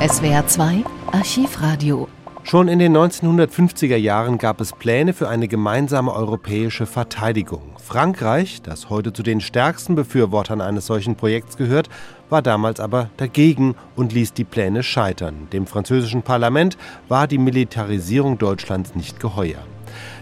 [0.00, 2.06] SWR 2 Archivradio.
[2.44, 7.72] Schon in den 1950er Jahren gab es Pläne für eine gemeinsame europäische Verteidigung.
[7.82, 11.88] Frankreich, das heute zu den stärksten Befürwortern eines solchen Projekts gehört,
[12.30, 15.48] war damals aber dagegen und ließ die Pläne scheitern.
[15.52, 16.78] Dem französischen Parlament
[17.08, 19.58] war die Militarisierung Deutschlands nicht geheuer.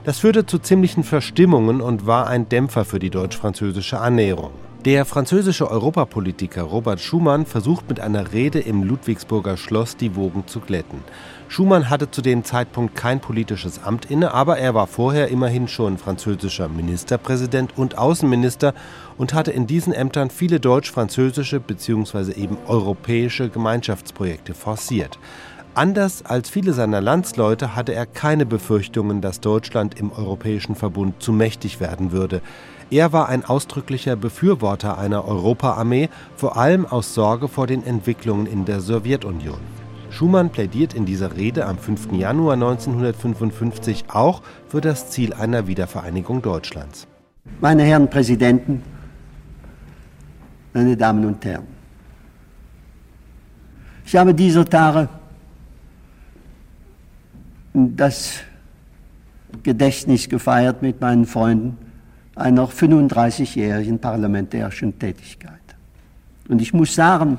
[0.04, 4.52] Das führte zu ziemlichen Verstimmungen und war ein Dämpfer für die deutsch-französische Annäherung.
[4.86, 10.60] Der französische Europapolitiker Robert Schumann versucht mit einer Rede im Ludwigsburger Schloss die Wogen zu
[10.60, 11.00] glätten.
[11.48, 15.98] Schumann hatte zu dem Zeitpunkt kein politisches Amt inne, aber er war vorher immerhin schon
[15.98, 18.74] französischer Ministerpräsident und Außenminister
[19.18, 22.40] und hatte in diesen Ämtern viele deutsch-französische bzw.
[22.40, 25.18] eben europäische Gemeinschaftsprojekte forciert.
[25.74, 31.32] Anders als viele seiner Landsleute hatte er keine Befürchtungen, dass Deutschland im Europäischen Verbund zu
[31.32, 32.40] mächtig werden würde.
[32.90, 38.64] Er war ein ausdrücklicher Befürworter einer Europaarmee, vor allem aus Sorge vor den Entwicklungen in
[38.64, 39.58] der Sowjetunion.
[40.10, 42.12] Schumann plädiert in dieser Rede am 5.
[42.12, 47.08] Januar 1955 auch für das Ziel einer Wiedervereinigung Deutschlands.
[47.60, 48.82] Meine Herren Präsidenten,
[50.72, 51.66] meine Damen und Herren,
[54.04, 55.08] ich habe dieser Tage
[57.74, 58.42] das
[59.64, 61.85] Gedächtnis gefeiert mit meinen Freunden
[62.36, 65.52] einer 35-jährigen parlamentärischen Tätigkeit.
[66.48, 67.38] Und ich muss sagen,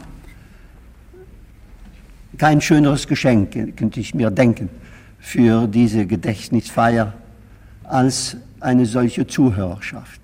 [2.38, 4.70] kein schöneres Geschenk könnte ich mir denken
[5.20, 7.14] für diese Gedächtnisfeier
[7.84, 10.22] als eine solche Zuhörerschaft.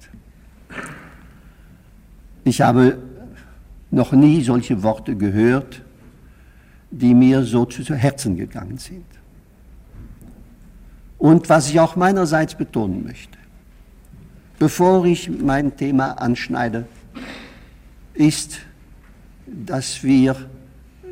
[2.44, 2.98] Ich habe
[3.90, 5.82] noch nie solche Worte gehört,
[6.92, 9.06] die mir so zu Herzen gegangen sind.
[11.18, 13.38] Und was ich auch meinerseits betonen möchte,
[14.60, 16.88] bevor ich mein Thema anschneide,
[18.14, 18.60] ist,
[19.46, 20.36] dass wir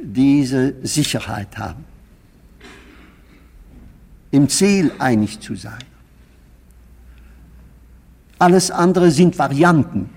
[0.03, 1.83] diese Sicherheit haben,
[4.31, 5.83] im Ziel einig zu sein.
[8.39, 10.09] Alles andere sind Varianten,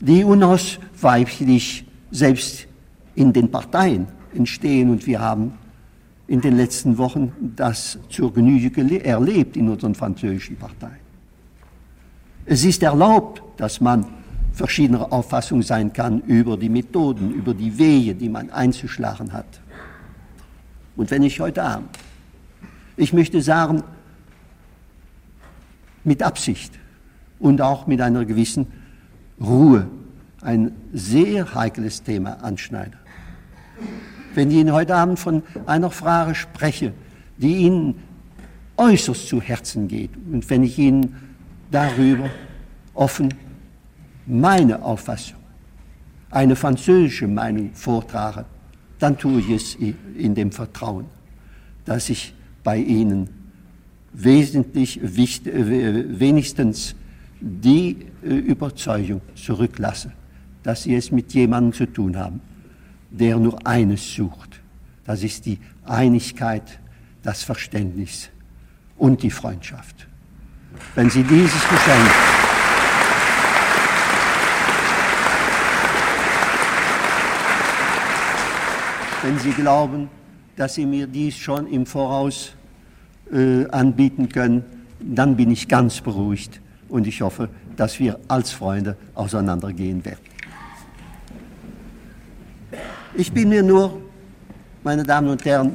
[0.00, 2.66] die unausweichlich selbst
[3.14, 5.52] in den Parteien entstehen und wir haben
[6.26, 11.05] in den letzten Wochen das zur Genüge erlebt in unseren französischen Parteien.
[12.46, 14.06] Es ist erlaubt, dass man
[14.52, 19.60] verschiedener Auffassung sein kann über die Methoden, über die Wege, die man einzuschlagen hat.
[20.94, 21.90] Und wenn ich heute Abend,
[22.96, 23.82] ich möchte sagen,
[26.04, 26.72] mit Absicht
[27.40, 28.68] und auch mit einer gewissen
[29.40, 29.88] Ruhe
[30.40, 32.96] ein sehr heikles Thema anschneide.
[34.34, 36.94] Wenn ich Ihnen heute Abend von einer Frage spreche,
[37.36, 37.96] die Ihnen
[38.76, 41.25] äußerst zu Herzen geht und wenn ich Ihnen
[41.76, 42.30] darüber
[42.94, 43.28] offen
[44.24, 45.36] meine Auffassung,
[46.30, 48.46] eine französische Meinung vortrage,
[48.98, 51.04] dann tue ich es in dem Vertrauen,
[51.84, 52.32] dass ich
[52.64, 53.28] bei Ihnen
[54.14, 56.94] wesentlich, wenigstens
[57.42, 60.12] die äh, Überzeugung zurücklasse,
[60.62, 62.40] dass Sie es mit jemandem zu tun haben,
[63.10, 64.62] der nur eines sucht.
[65.04, 66.80] Das ist die Einigkeit,
[67.22, 68.30] das Verständnis
[68.96, 70.08] und die Freundschaft.
[70.94, 72.10] Wenn Sie dieses Geschenk
[79.26, 80.08] wenn Sie glauben,
[80.54, 82.52] dass Sie mir dies schon im Voraus
[83.32, 84.64] äh, anbieten können,
[85.00, 90.20] dann bin ich ganz beruhigt und ich hoffe, dass wir als Freunde auseinandergehen werden.
[93.14, 94.00] Ich bin mir nur,
[94.84, 95.74] meine Damen und Herren,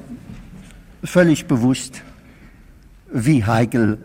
[1.03, 2.01] völlig bewusst,
[3.11, 3.97] wie heikel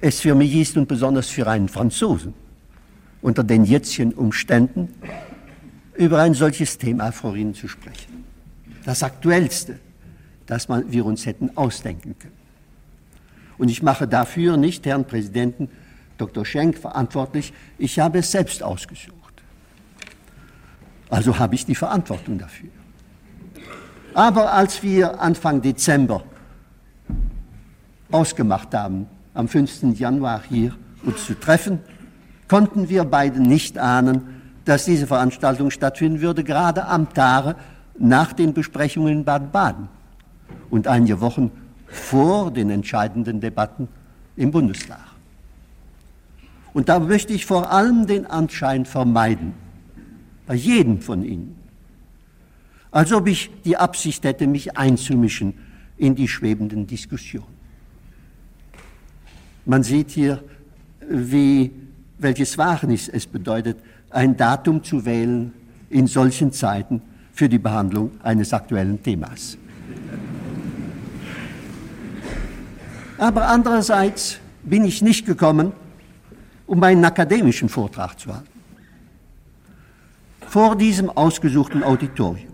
[0.00, 2.34] es für mich ist und besonders für einen Franzosen
[3.22, 4.88] unter den jetzigen Umständen
[5.94, 8.20] über ein solches Thema vor Ihnen zu sprechen
[8.84, 9.78] das Aktuellste,
[10.46, 12.36] das wir uns hätten ausdenken können.
[13.58, 15.68] Und ich mache dafür nicht Herrn Präsidenten
[16.18, 16.44] Dr.
[16.44, 19.14] Schenk verantwortlich, ich habe es selbst ausgesucht.
[21.08, 22.70] Also habe ich die Verantwortung dafür.
[24.12, 26.24] Aber als wir Anfang Dezember
[28.10, 29.98] ausgemacht haben, am 5.
[29.98, 30.74] Januar hier
[31.04, 31.80] uns zu treffen,
[32.48, 34.22] konnten wir beide nicht ahnen,
[34.64, 37.56] dass diese Veranstaltung stattfinden würde, gerade am Tage,
[37.98, 39.88] nach den Besprechungen in Baden-Baden
[40.70, 41.50] und einige Wochen
[41.86, 43.88] vor den entscheidenden Debatten
[44.36, 45.00] im Bundestag.
[46.72, 49.52] Und da möchte ich vor allem den Anschein vermeiden,
[50.46, 51.56] bei jedem von Ihnen,
[52.90, 55.54] als ob ich die Absicht hätte, mich einzumischen
[55.96, 57.59] in die schwebenden Diskussionen.
[59.64, 60.42] Man sieht hier,
[61.08, 61.70] wie,
[62.18, 63.78] welches Wagnis es bedeutet,
[64.10, 65.52] ein Datum zu wählen
[65.88, 67.02] in solchen Zeiten,
[67.32, 69.56] für die Behandlung eines aktuellen Themas.
[73.16, 75.72] Aber andererseits bin ich nicht gekommen,
[76.66, 78.48] um einen akademischen Vortrag zu halten.
[80.48, 82.48] Vor diesem ausgesuchten Auditorium,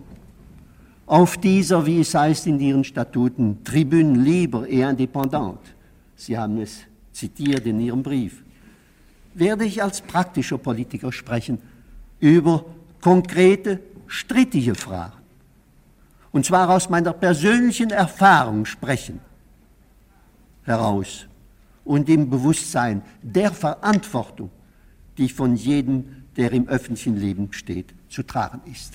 [1.05, 5.71] auf dieser, wie es heißt in Ihren Statuten, Tribune libre et indépendante,
[6.15, 6.79] Sie haben es
[7.17, 8.43] zitiert in Ihrem Brief,
[9.33, 11.59] werde ich als praktischer Politiker sprechen
[12.19, 12.65] über
[13.01, 15.17] konkrete, strittige Fragen.
[16.31, 19.19] Und zwar aus meiner persönlichen Erfahrung sprechen
[20.63, 21.27] heraus
[21.83, 24.51] und im Bewusstsein der Verantwortung,
[25.17, 28.93] die von jedem, der im öffentlichen Leben steht, zu tragen ist.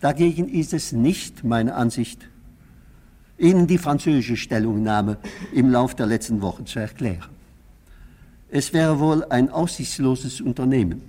[0.00, 2.28] Dagegen ist es nicht meine Ansicht,
[3.38, 5.18] Ihnen die französische Stellungnahme
[5.52, 7.30] im Lauf der letzten Wochen zu erklären.
[8.50, 11.02] Es wäre wohl ein aussichtsloses Unternehmen,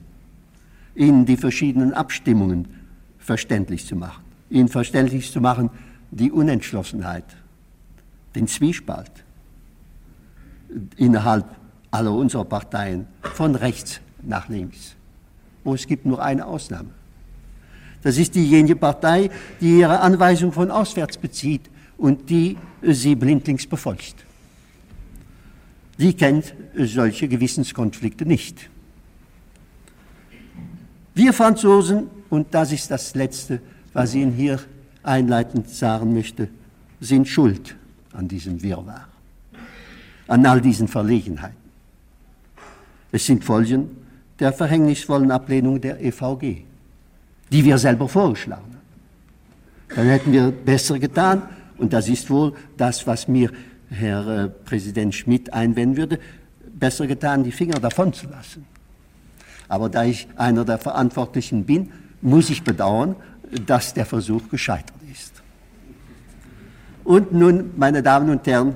[0.95, 2.67] Ihnen die verschiedenen Abstimmungen
[3.19, 5.69] verständlich zu machen, Ihnen verständlich zu machen
[6.11, 7.25] die Unentschlossenheit,
[8.33, 9.11] den Zwiespalt
[10.95, 11.45] innerhalb
[11.91, 14.95] aller unserer Parteien von rechts nach links.
[15.63, 16.89] Und es gibt nur eine Ausnahme.
[18.01, 19.29] Das ist diejenige Partei,
[19.61, 24.25] die ihre Anweisung von auswärts bezieht und die sie blindlings befolgt.
[25.97, 28.69] Sie kennt solche Gewissenskonflikte nicht.
[31.13, 33.61] Wir Franzosen, und das ist das Letzte,
[33.93, 34.59] was ich Ihnen hier
[35.03, 36.49] einleitend sagen möchte,
[36.99, 37.75] sind schuld
[38.11, 39.07] an diesem Wirrwarr,
[40.27, 41.55] an all diesen Verlegenheiten.
[43.11, 43.91] Es sind Folgen
[44.39, 46.63] der verhängnisvollen Ablehnung der EVG,
[47.49, 49.95] die wir selber vorgeschlagen haben.
[49.95, 51.43] Dann hätten wir besser getan,
[51.77, 53.51] und das ist wohl das, was mir
[53.89, 56.19] Herr äh, Präsident Schmidt einwenden würde,
[56.73, 58.65] besser getan, die Finger davon zu lassen.
[59.67, 61.91] Aber da ich einer der Verantwortlichen bin,
[62.21, 63.15] muss ich bedauern,
[63.65, 65.43] dass der Versuch gescheitert ist.
[67.03, 68.75] Und nun, meine Damen und Herren,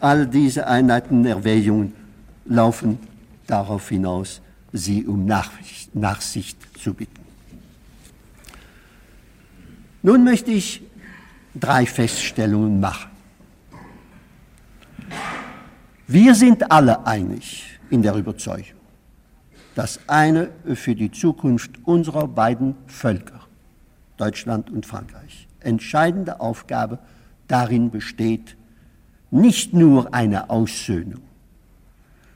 [0.00, 1.94] all diese einleitenden Erwägungen
[2.44, 2.98] laufen
[3.46, 7.24] darauf hinaus, Sie um Nachsicht zu bitten.
[10.02, 10.82] Nun möchte ich
[11.58, 13.10] drei Feststellungen machen.
[16.06, 18.80] Wir sind alle einig in der Überzeugung,
[19.74, 23.40] dass eine für die Zukunft unserer beiden Völker,
[24.16, 26.98] Deutschland und Frankreich, entscheidende Aufgabe
[27.48, 28.56] darin besteht,
[29.30, 31.22] nicht nur eine Aussöhnung,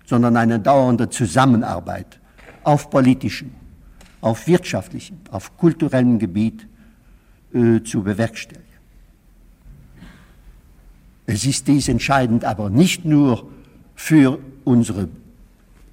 [0.05, 2.19] sondern eine dauernde Zusammenarbeit
[2.65, 3.53] auf politischem,
[4.21, 6.67] auf wirtschaftlichem, auf kulturellem Gebiet
[7.55, 8.70] äh, zu bewerkstelligen.
[11.33, 13.49] Es ist dies entscheidend aber nicht nur
[13.95, 15.09] für unsere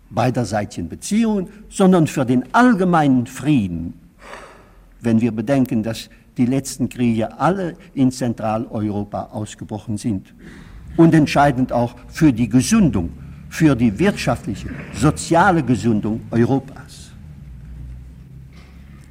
[0.10, 3.94] beiderseitigen Beziehungen, sondern für den allgemeinen Frieden,
[5.00, 10.34] wenn wir bedenken, dass die letzten Kriege alle in Zentraleuropa ausgebrochen sind.
[10.96, 13.12] Und entscheidend auch für die Gesundung,
[13.48, 17.12] für die wirtschaftliche, soziale Gesundung Europas.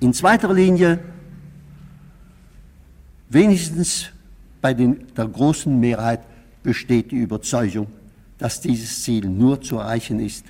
[0.01, 0.99] In zweiter Linie,
[3.29, 4.11] wenigstens
[4.61, 6.21] bei den, der großen Mehrheit
[6.63, 7.87] besteht die Überzeugung,
[8.39, 10.45] dass dieses Ziel nur zu erreichen ist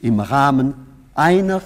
[0.00, 0.74] im Rahmen
[1.14, 1.62] einer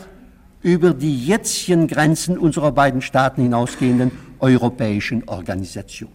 [0.63, 6.11] über die jetzigen Grenzen unserer beiden Staaten hinausgehenden europäischen Organisation,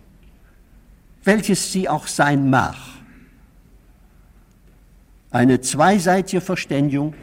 [1.24, 2.76] welches sie auch sein mag.
[5.30, 7.14] Eine zweiseitige Verständigung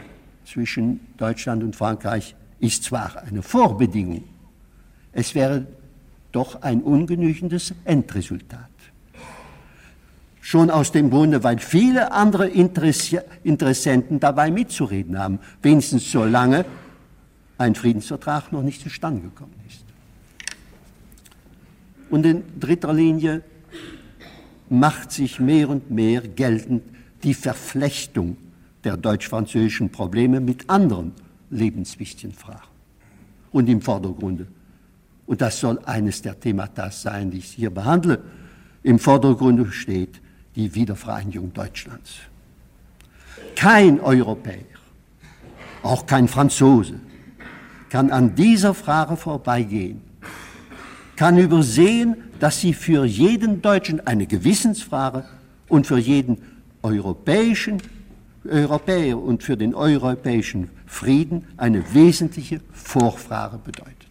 [0.44, 4.24] zwischen Deutschland und Frankreich ist zwar eine Vorbedingung,
[5.12, 5.66] es wäre
[6.34, 8.70] doch ein ungenügendes Endresultat.
[10.40, 16.64] Schon aus dem Grunde, weil viele andere Interessi Interessenten dabei mitzureden haben, wenigstens solange
[17.56, 19.84] ein Friedensvertrag noch nicht zustande gekommen ist.
[22.10, 23.42] Und in dritter Linie
[24.68, 26.82] macht sich mehr und mehr geltend
[27.22, 28.36] die Verflechtung
[28.82, 31.12] der deutsch-französischen Probleme mit anderen
[31.50, 32.68] lebenswichtigen Fragen.
[33.52, 34.46] Und im Vordergrunde,
[35.26, 38.22] und das soll eines der Themata sein, die ich hier behandle,
[38.82, 40.20] im Vordergrunde steht
[40.54, 42.16] die Wiedervereinigung Deutschlands.
[43.56, 44.64] Kein Europäer,
[45.82, 47.00] auch kein Franzose,
[47.88, 50.02] kann an dieser Frage vorbeigehen,
[51.16, 55.24] kann übersehen, dass sie für jeden Deutschen eine Gewissensfrage
[55.68, 56.38] und für jeden
[56.82, 57.80] europäischen
[58.46, 64.03] Europäer und für den europäischen Frieden eine wesentliche Vorfrage bedeutet.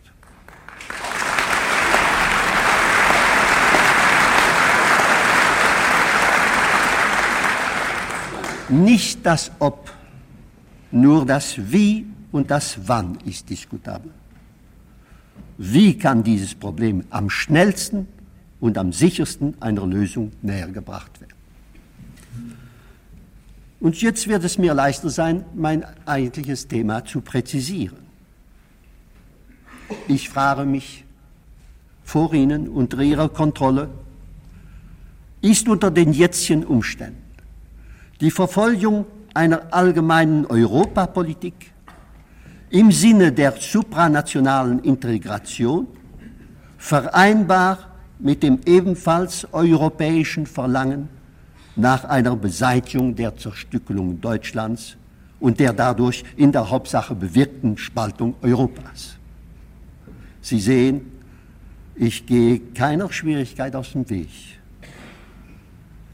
[8.73, 9.91] Nicht das Ob,
[10.91, 14.11] nur das Wie und das Wann ist diskutabel.
[15.57, 18.07] wie kann dieses Problem am schnellsten
[18.59, 21.33] und am sichersten einer Lösung näher gebracht werden.
[23.79, 27.99] Und jetzt wird es mir leichter sein, mein eigentliches Thema zu präzisieren.
[30.07, 31.05] Ich frage mich
[32.03, 33.89] vor Ihnen unter Ihrer Kontrolle,
[35.41, 37.22] ist unter den jetzigen Umständen
[38.23, 41.73] die Verfolgung einer allgemeinen Europapolitik
[42.69, 45.87] im Sinne der supranationalen Integration
[46.77, 47.79] vereinbar
[48.19, 51.09] mit dem ebenfalls europäischen Verlangen
[51.75, 54.95] nach einer Beseitigung der Zerstückelung Deutschlands
[55.41, 59.17] und der dadurch in der Hauptsache bewirkten Spaltung Europas.
[60.39, 61.11] Sie sehen,
[61.97, 64.29] ich gehe keiner Schwierigkeit aus dem Weg.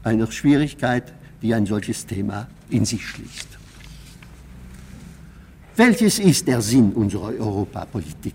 [0.02, 3.48] Einer Schwierigkeit, die ein solches Thema in sich schließt.
[5.76, 8.34] Welches ist der Sinn unserer Europapolitik?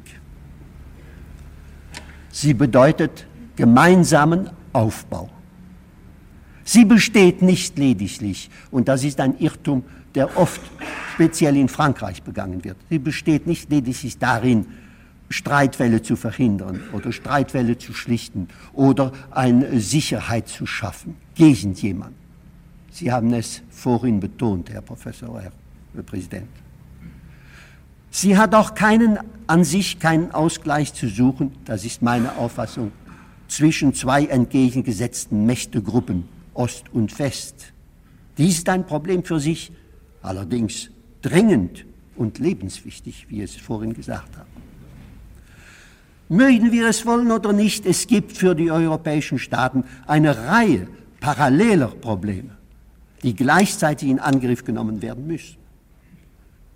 [2.31, 5.29] Sie bedeutet gemeinsamen Aufbau.
[6.63, 9.83] Sie besteht nicht lediglich, und das ist ein Irrtum,
[10.15, 10.62] der oft
[11.13, 14.65] speziell in Frankreich begangen wird, sie besteht nicht lediglich darin,
[15.29, 22.25] Streitfälle zu verhindern oder Streitfälle zu schlichten oder eine Sicherheit zu schaffen gegen jemanden.
[22.95, 25.51] Sie haben es vorhin betont, Herr Professor, Herr
[26.03, 26.47] Präsident.
[28.09, 32.93] Sie hat auch keinen, an sich keinen Ausgleich zu suchen, das ist meine Auffassung,
[33.49, 36.23] zwischen zwei entgegengesetzten Mächtegruppen,
[36.53, 37.73] Ost und West.
[38.37, 39.73] Dies ist ein Problem für sich,
[40.21, 40.89] allerdings
[41.21, 41.85] dringend
[42.15, 44.47] und lebenswichtig, wie es vorhin gesagt habe.
[46.29, 50.87] Mögen wir es wollen oder nicht, es gibt für die europäischen Staaten eine Reihe
[51.19, 52.54] paralleler Probleme,
[53.25, 55.58] die gleichzeitig in Angriff genommen werden müssen.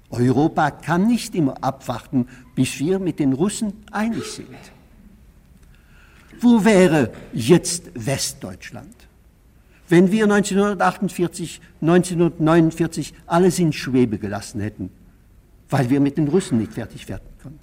[0.09, 4.47] Europa kann nicht immer abwarten, bis wir mit den Russen einig sind.
[6.41, 8.95] Wo wäre jetzt Westdeutschland,
[9.89, 14.89] wenn wir 1948, 1949 alles in Schwebe gelassen hätten,
[15.69, 17.59] weil wir mit den Russen nicht fertig werden konnten?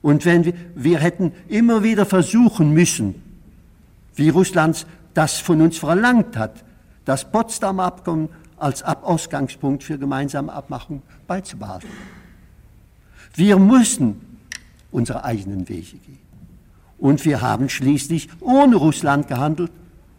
[0.00, 3.16] Und wenn wir, wir hätten immer wieder versuchen müssen,
[4.14, 6.64] wie Russland das von uns verlangt hat,
[7.04, 11.88] das Potsdamer Abkommen als Ausgangspunkt für gemeinsame Abmachung beizubehalten.
[13.34, 14.38] Wir müssen
[14.90, 16.18] unsere eigenen Wege gehen.
[16.98, 19.72] Und wir haben schließlich ohne Russland gehandelt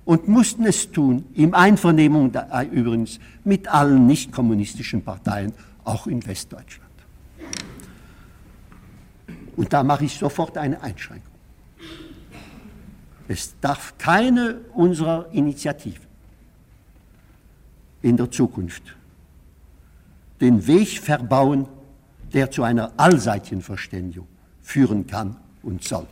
[0.05, 6.25] und mussten es tun, im Einvernehmen äh, übrigens mit allen nicht kommunistischen Parteien, auch in
[6.25, 6.89] Westdeutschland.
[9.55, 11.29] Und da mache ich sofort eine Einschränkung.
[13.27, 16.10] Es darf keine unserer Initiativen
[18.01, 18.83] in der Zukunft
[20.39, 21.67] den Weg verbauen,
[22.33, 24.27] der zu einer allseitigen Verständigung
[24.61, 26.07] führen kann und soll.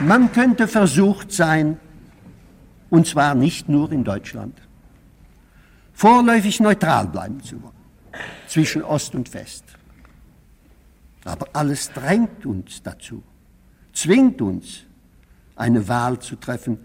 [0.00, 1.78] Man könnte versucht sein,
[2.90, 4.60] und zwar nicht nur in Deutschland,
[5.94, 7.76] vorläufig neutral bleiben zu wollen
[8.48, 9.64] zwischen Ost und West.
[11.24, 13.22] Aber alles drängt uns dazu,
[13.92, 14.85] zwingt uns,
[15.56, 16.78] eine Wahl zu treffen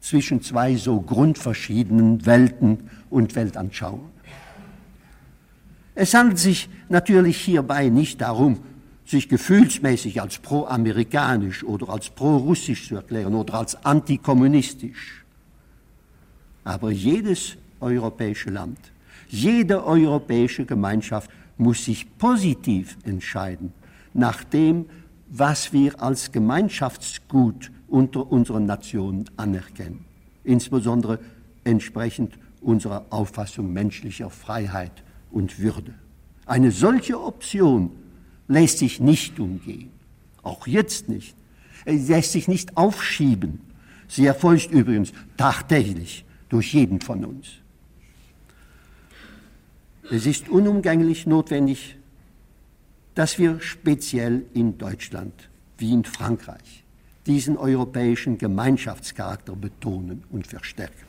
[0.00, 4.10] zwischen zwei so grundverschiedenen Welten und Weltanschauungen.
[5.94, 8.60] Es handelt sich natürlich hierbei nicht darum,
[9.04, 15.24] sich gefühlsmäßig als pro-amerikanisch oder als pro-russisch zu erklären oder als antikommunistisch.
[16.62, 18.78] Aber jedes europäische Land,
[19.28, 23.72] jede europäische Gemeinschaft muss sich positiv entscheiden
[24.14, 24.86] nach dem,
[25.28, 30.04] was wir als Gemeinschaftsgut unter unseren Nationen anerkennen,
[30.44, 31.18] insbesondere
[31.64, 35.94] entsprechend unserer Auffassung menschlicher Freiheit und Würde.
[36.46, 37.90] Eine solche Option
[38.46, 39.90] lässt sich nicht umgehen,
[40.42, 41.36] auch jetzt nicht.
[41.84, 43.60] Es lässt sich nicht aufschieben.
[44.08, 47.48] Sie erfolgt übrigens tagtäglich durch jeden von uns.
[50.10, 51.96] Es ist unumgänglich notwendig,
[53.14, 56.84] dass wir speziell in Deutschland wie in Frankreich
[57.28, 61.06] diesen europäischen Gemeinschaftscharakter betonen und verstärken.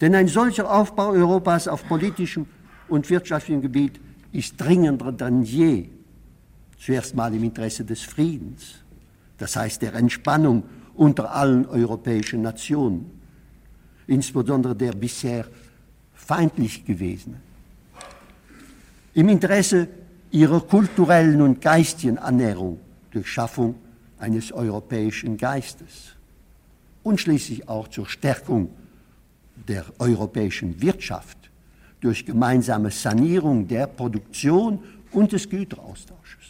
[0.00, 2.46] Denn ein solcher Aufbau Europas auf politischem
[2.88, 4.00] und wirtschaftlichem Gebiet
[4.32, 5.88] ist dringender denn je.
[6.78, 8.76] Zuerst mal im Interesse des Friedens,
[9.38, 10.62] das heißt der Entspannung
[10.94, 13.10] unter allen europäischen Nationen,
[14.06, 15.46] insbesondere der bisher
[16.14, 17.40] feindlich gewesenen.
[19.14, 19.88] Im Interesse
[20.30, 22.78] ihrer kulturellen und geistigen Annäherung
[23.10, 23.74] durch Schaffung
[24.18, 26.16] eines europäischen Geistes
[27.02, 28.70] und schließlich auch zur Stärkung
[29.66, 31.38] der europäischen Wirtschaft
[32.00, 34.80] durch gemeinsame Sanierung der Produktion
[35.12, 36.44] und des Güteraustausches.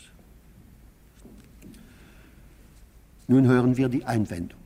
[3.27, 4.59] Nun hören wir die Einwendung.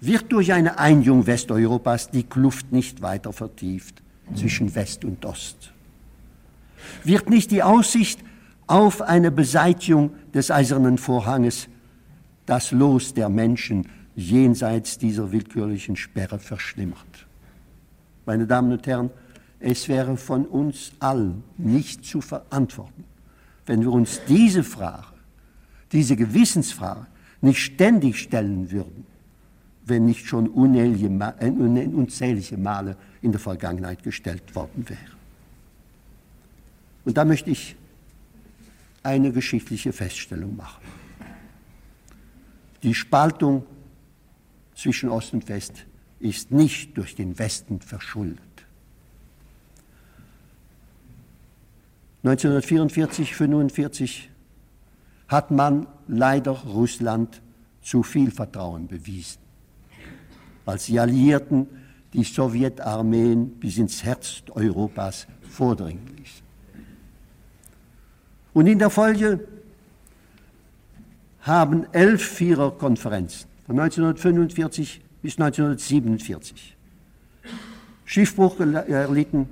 [0.00, 4.02] Wird durch eine Einigung Westeuropas die Kluft nicht weiter vertieft
[4.34, 5.72] zwischen West und Ost?
[7.04, 8.20] Wird nicht die Aussicht
[8.66, 11.68] auf eine Beseitigung des eisernen Vorhanges
[12.46, 17.26] das Los der Menschen jenseits dieser willkürlichen Sperre verschlimmert?
[18.24, 19.10] Meine Damen und Herren,
[19.60, 23.04] es wäre von uns allen nicht zu verantworten,
[23.66, 25.06] wenn wir uns diese Frage,
[25.92, 27.06] diese Gewissensfrage
[27.40, 29.06] nicht ständig stellen würden,
[29.84, 35.00] wenn nicht schon äh, unzählige Male in der Vergangenheit gestellt worden wäre.
[37.04, 37.76] Und da möchte ich
[39.06, 40.82] eine geschichtliche Feststellung machen.
[42.82, 43.64] Die Spaltung
[44.74, 45.86] zwischen Ost und West
[46.20, 48.42] ist nicht durch den Westen verschuldet.
[52.24, 54.30] 1944, 1945
[55.28, 57.40] hat man leider Russland
[57.82, 59.38] zu viel Vertrauen bewiesen,
[60.64, 61.68] als die Alliierten
[62.12, 66.45] die Sowjetarmeen bis ins Herz Europas vordringen ließen.
[68.56, 69.46] Und in der Folge
[71.40, 76.74] haben elf Viererkonferenzen von 1945 bis 1947
[78.06, 79.46] Schiffbruch erlitten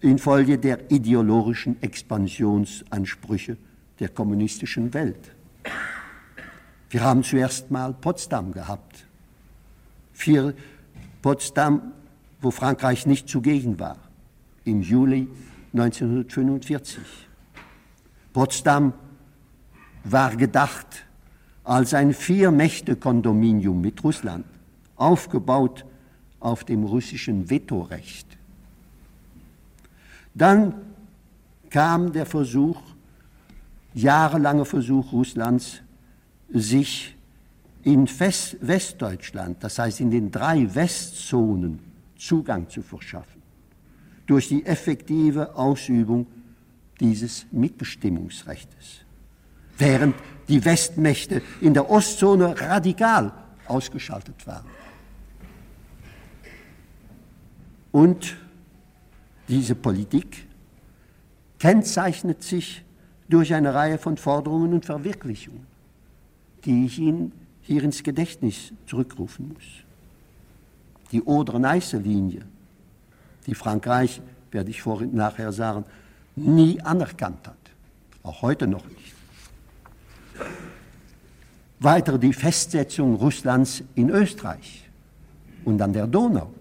[0.00, 3.58] infolge der ideologischen Expansionsansprüche
[3.98, 5.30] der kommunistischen Welt.
[6.88, 9.04] Wir haben zuerst mal Potsdam gehabt.
[10.14, 10.54] Für
[11.20, 11.92] Potsdam,
[12.40, 13.98] wo Frankreich nicht zugegen war,
[14.64, 15.28] im Juli
[15.74, 17.28] 1945.
[18.32, 18.92] Potsdam
[20.04, 21.04] war gedacht
[21.64, 24.46] als ein Vier-Mächte-Kondominium mit Russland,
[24.96, 25.84] aufgebaut
[26.40, 28.26] auf dem russischen Vetorecht.
[30.34, 30.74] Dann
[31.68, 32.80] kam der Versuch,
[33.94, 35.82] jahrelanger Versuch Russlands,
[36.52, 37.16] sich
[37.82, 41.78] in Westdeutschland, das heißt in den drei Westzonen,
[42.18, 43.40] Zugang zu verschaffen,
[44.26, 46.26] durch die effektive Ausübung
[47.00, 49.00] dieses Mitbestimmungsrechts.
[49.78, 50.14] Während
[50.48, 53.32] die Westmächte in der Ostzone radikal
[53.66, 54.66] ausgeschaltet waren.
[57.92, 58.36] Und
[59.48, 60.46] diese Politik
[61.58, 62.84] kennzeichnet sich
[63.28, 65.66] durch eine Reihe von Forderungen und Verwirklichungen,
[66.64, 67.32] die ich Ihnen
[67.62, 69.84] hier ins Gedächtnis zurückrufen muss.
[71.12, 72.42] Die Oder-Neiße-Linie,
[73.46, 75.84] die Frankreich, werde ich vorhin nachher sagen,
[76.40, 77.56] nie anerkannt hat,
[78.22, 79.14] auch heute noch nicht.
[81.80, 84.88] Weiter die Festsetzung Russlands in Österreich
[85.64, 86.52] und an der Donau.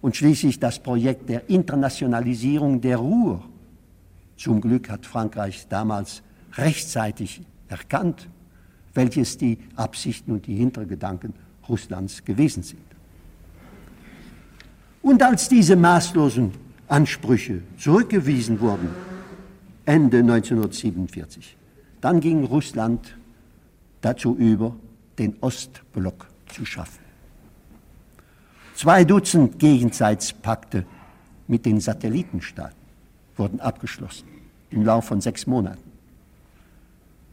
[0.00, 3.44] Und schließlich das Projekt der Internationalisierung der Ruhr.
[4.36, 6.22] Zum Glück hat Frankreich damals
[6.54, 8.28] rechtzeitig erkannt,
[8.94, 11.34] welches die Absichten und die Hintergedanken
[11.68, 12.80] Russlands gewesen sind.
[15.02, 16.52] Und als diese maßlosen
[16.90, 18.88] Ansprüche zurückgewiesen wurden,
[19.84, 21.56] Ende 1947,
[22.00, 23.16] dann ging Russland
[24.00, 24.74] dazu über,
[25.18, 27.04] den Ostblock zu schaffen.
[28.74, 30.84] Zwei Dutzend Gegenseitspakte
[31.46, 32.78] mit den Satellitenstaaten
[33.36, 34.26] wurden abgeschlossen
[34.70, 35.90] im Laufe von sechs Monaten.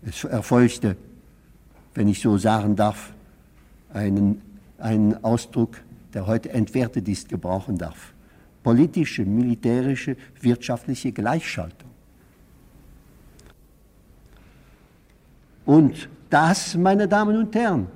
[0.06, 0.98] Es erfolgte,
[1.94, 3.14] wenn ich so sagen darf,
[3.94, 4.42] einen,
[4.78, 5.82] einen Ausdruck,
[6.14, 8.14] der heute entwertet ist, gebrauchen darf.
[8.68, 11.90] Politische, militärische, wirtschaftliche Gleichschaltung.
[15.66, 17.88] Und das, meine Damen und Herren,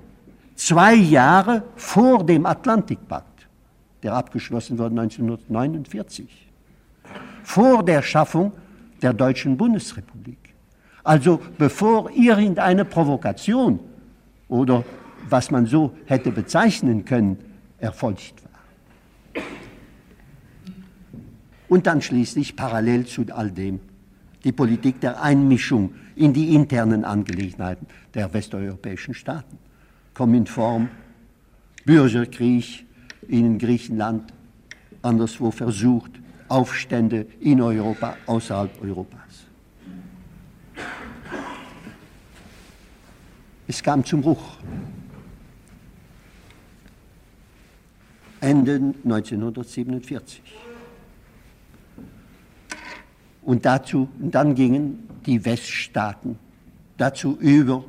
[0.56, 3.50] zwei Jahre vor dem Atlantikpakt,
[4.02, 6.50] der abgeschlossen wurde 1949,
[7.44, 8.54] vor der Schaffung
[9.02, 10.54] der Deutschen Bundesrepublik.
[11.04, 13.78] Also bevor irgendeine Provokation
[14.48, 14.86] oder
[15.28, 17.38] was man so hätte bezeichnen können,
[17.78, 18.52] erfolgt war.
[21.72, 23.80] Und dann schließlich parallel zu all dem
[24.44, 29.58] die Politik der Einmischung in die internen Angelegenheiten der westeuropäischen Staaten.
[30.48, 30.90] Form
[31.86, 32.86] Bürgerkrieg
[33.30, 34.34] in Griechenland,
[35.02, 36.12] anderswo versucht,
[36.50, 39.46] Aufstände in Europa, außerhalb Europas.
[43.66, 44.58] Es kam zum Bruch.
[48.42, 50.71] Ende 1947.
[53.44, 56.38] Und, dazu, und dann gingen die Weststaaten
[56.98, 57.84] dazu über,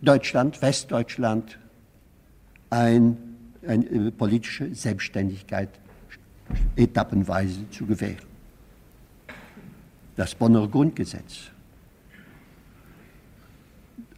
[0.00, 1.58] Deutschland, Westdeutschland,
[2.70, 3.32] ein
[3.66, 5.68] eine äh, politische Selbstständigkeit
[6.76, 8.26] etappenweise zu gewähren.
[10.16, 11.50] Das Bonner Grundgesetz,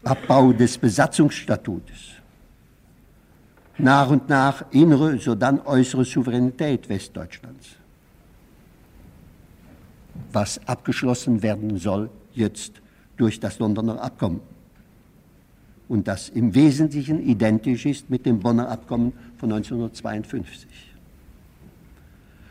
[0.02, 2.14] Abbau des Besatzungsstatutes,
[3.78, 7.76] nach und nach innere, sodann äußere Souveränität Westdeutschlands.
[10.32, 12.80] Was abgeschlossen werden soll jetzt
[13.16, 14.40] durch das Londoner Abkommen
[15.88, 20.68] und das im Wesentlichen identisch ist mit dem Bonner Abkommen von 1952.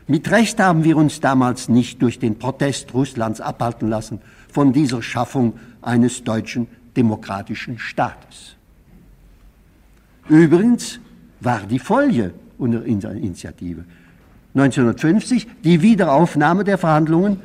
[0.08, 5.02] Mit Recht haben wir uns damals nicht durch den Protest Russlands abhalten lassen von dieser
[5.02, 8.56] Schaffung eines deutschen demokratischen Staates.
[10.30, 11.00] Übrigens
[11.40, 13.86] war die Folge unserer Initiative
[14.56, 17.42] 1950 die Wiederaufnahme der Verhandlungen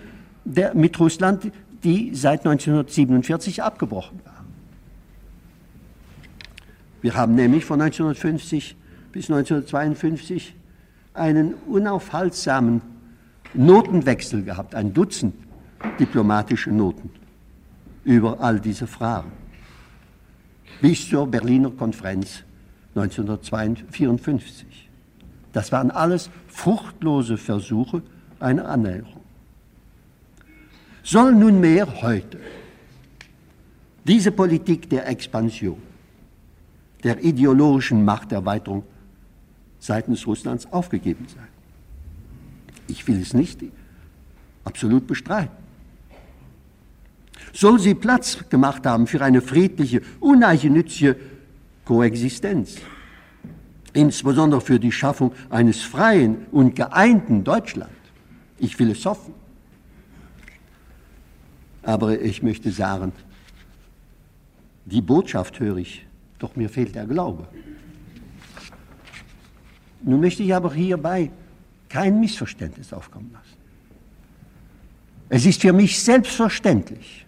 [0.48, 1.52] der, mit Russland,
[1.84, 4.46] die seit 1947 abgebrochen waren.
[7.02, 8.76] Wir haben nämlich von 1950
[9.12, 10.54] bis 1952
[11.14, 12.82] einen unaufhaltsamen
[13.54, 15.34] Notenwechsel gehabt, ein Dutzend
[15.98, 17.10] diplomatische Noten
[18.04, 19.30] über all diese Fragen.
[20.80, 22.42] Bis zur Berliner Konferenz
[22.94, 24.88] 1954.
[25.52, 28.02] Das waren alles fruchtlose Versuche
[28.40, 29.17] einer Annäherung.
[31.10, 32.38] Soll nunmehr heute
[34.04, 35.80] diese Politik der Expansion,
[37.02, 38.82] der ideologischen Machterweiterung
[39.78, 41.48] seitens Russlands aufgegeben sein?
[42.88, 43.60] Ich will es nicht
[44.64, 45.56] absolut bestreiten.
[47.54, 51.16] Soll sie Platz gemacht haben für eine friedliche, uneigennützige
[51.86, 52.76] Koexistenz,
[53.94, 57.92] insbesondere für die Schaffung eines freien und geeinten Deutschland.
[58.58, 59.47] Ich will es hoffen.
[61.82, 63.12] Aber ich möchte sagen,
[64.84, 66.06] die Botschaft höre ich,
[66.38, 67.46] doch mir fehlt der Glaube.
[70.02, 71.30] Nun möchte ich aber hierbei
[71.88, 73.56] kein Missverständnis aufkommen lassen.
[75.28, 77.26] Es ist für mich selbstverständlich,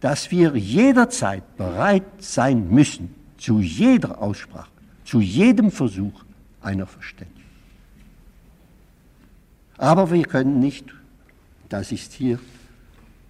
[0.00, 4.70] dass wir jederzeit bereit sein müssen, zu jeder Aussprache,
[5.04, 6.24] zu jedem Versuch
[6.60, 7.42] einer Verständigung.
[9.76, 10.86] Aber wir können nicht,
[11.68, 12.40] das ist hier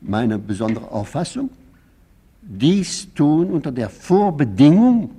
[0.00, 1.50] meine besondere Auffassung,
[2.42, 5.11] dies tun unter der Vorbedingung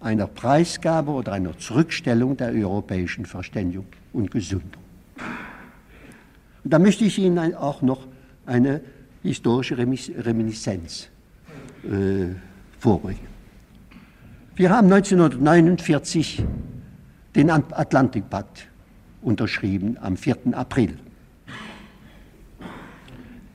[0.00, 4.82] einer Preisgabe oder einer Zurückstellung der europäischen Verständigung und Gesundung.
[6.64, 8.06] Und da möchte ich Ihnen auch noch
[8.46, 8.80] eine
[9.22, 11.08] historische Reminiszenz
[11.84, 12.34] äh,
[12.78, 13.28] vorbringen.
[14.56, 16.44] Wir haben 1949
[17.34, 18.66] den Atlantikpakt
[19.22, 20.36] unterschrieben am 4.
[20.52, 20.98] April.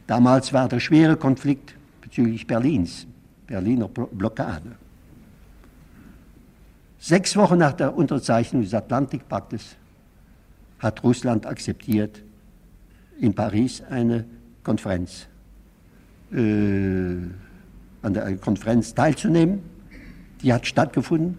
[0.08, 3.08] Damals war der schwere Konflikt bezüglich Berlins,
[3.48, 4.76] Berliner Blockade.
[7.00, 9.76] Sechs Wochen nach der Unterzeichnung des Atlantikpaktes
[10.80, 12.22] hat Russland akzeptiert,
[13.20, 14.26] in Paris eine
[14.64, 15.28] Konferenz,
[16.32, 16.38] äh,
[18.02, 19.76] an der Konferenz teilzunehmen
[20.46, 21.38] die hat stattgefunden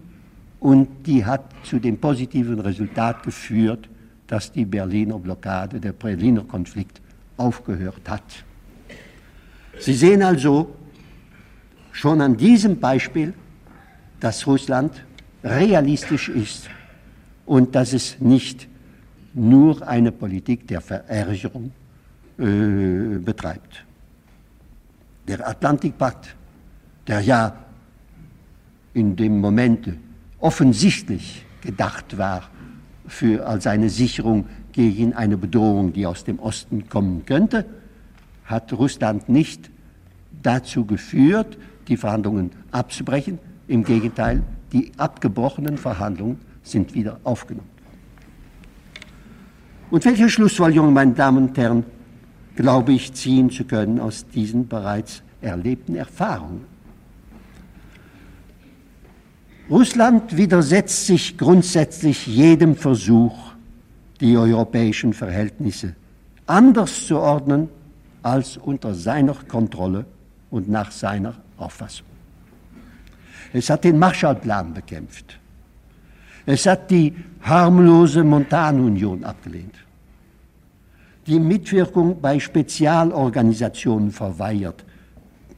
[0.59, 3.89] und die hat zu dem positiven Resultat geführt,
[4.27, 7.01] dass die Berliner Blockade, der Berliner Konflikt
[7.37, 8.45] aufgehört hat.
[9.79, 10.75] Sie sehen also
[11.93, 13.35] schon an diesem Beispiel,
[14.21, 14.93] dass Russland
[15.45, 16.69] realistisch ist
[17.45, 18.69] und dass es nicht
[19.35, 21.73] nur eine Politik der Verärgerung
[22.39, 23.85] äh, betreibt.
[25.29, 26.35] Der Atlantikpakt,
[27.07, 27.55] der ja
[28.95, 29.91] in dem Moment
[30.41, 32.49] offensichtlich gedacht war
[33.07, 37.65] für, als eine Sicherung gegen eine Bedrohung, die aus dem Osten kommen könnte,
[38.47, 39.71] hat Russland nicht
[40.43, 43.39] dazu geführt, die Verhandlungen abzubrechen.
[43.69, 47.69] Im Gegenteil, die abgebrochenen Verhandlungen sind wieder aufgenommen.
[49.91, 51.85] Und welche Schlussfolgerungen, meine Damen und Herren,
[52.57, 56.65] glaube ich, ziehen zu können aus diesen bereits erlebten Erfahrungen?
[59.69, 63.37] Russland widersetzt sich grundsätzlich jedem Versuch,
[64.21, 65.95] die europäischen Verhältnisse
[66.47, 67.69] anders zu ordnen
[68.27, 70.05] als unter seiner Kontrolle
[70.51, 72.07] und nach seiner Auffassung.
[73.53, 75.39] Es hat den Marshallplan bekämpft.
[76.45, 79.77] Es hat die harmlose Montanunion abgelehnt.
[81.29, 84.85] Die Mitwirkung bei Spezialorganisationen verweigert,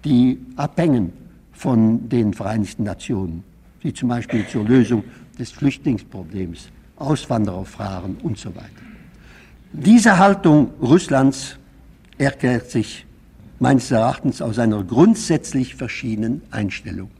[0.04, 1.12] die abhängen
[1.52, 3.44] von den Vereinigten Nationen
[3.80, 5.04] wie zum Beispiel zur Lösung
[5.38, 8.82] des Flüchtlingsproblems, Auswandererfragen und so weiter.
[9.72, 11.57] Diese Haltung Russlands
[12.18, 13.06] erklärt sich
[13.60, 17.10] meines Erachtens aus einer grundsätzlich verschiedenen Einstellung.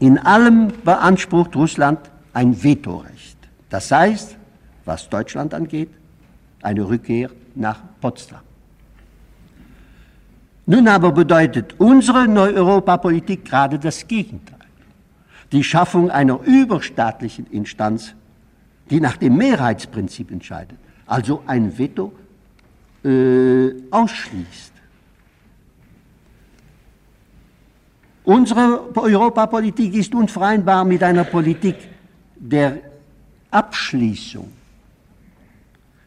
[0.00, 1.98] In allem beansprucht Russland
[2.32, 3.36] ein Vetorecht.
[3.70, 4.36] Das heißt,
[4.84, 5.90] was Deutschland angeht,
[6.62, 8.40] eine Rückkehr nach Potsdam.
[10.66, 14.58] Nun aber bedeutet unsere Neu-Europa-Politik gerade das Gegenteil.
[15.52, 18.14] Die Schaffung einer überstaatlichen Instanz,
[18.90, 22.12] die nach dem Mehrheitsprinzip entscheidet, also ein Veto
[23.04, 24.72] äh, ausschließt.
[28.24, 31.76] Unsere Europapolitik ist unvereinbar mit einer Politik
[32.36, 32.78] der
[33.50, 34.50] Abschließung,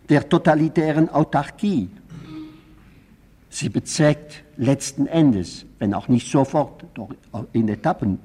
[0.09, 1.89] der totalitären Autarkie.
[3.49, 7.09] Sie bezweckt letzten Endes, wenn auch nicht sofort, doch
[7.53, 8.17] in Etappen,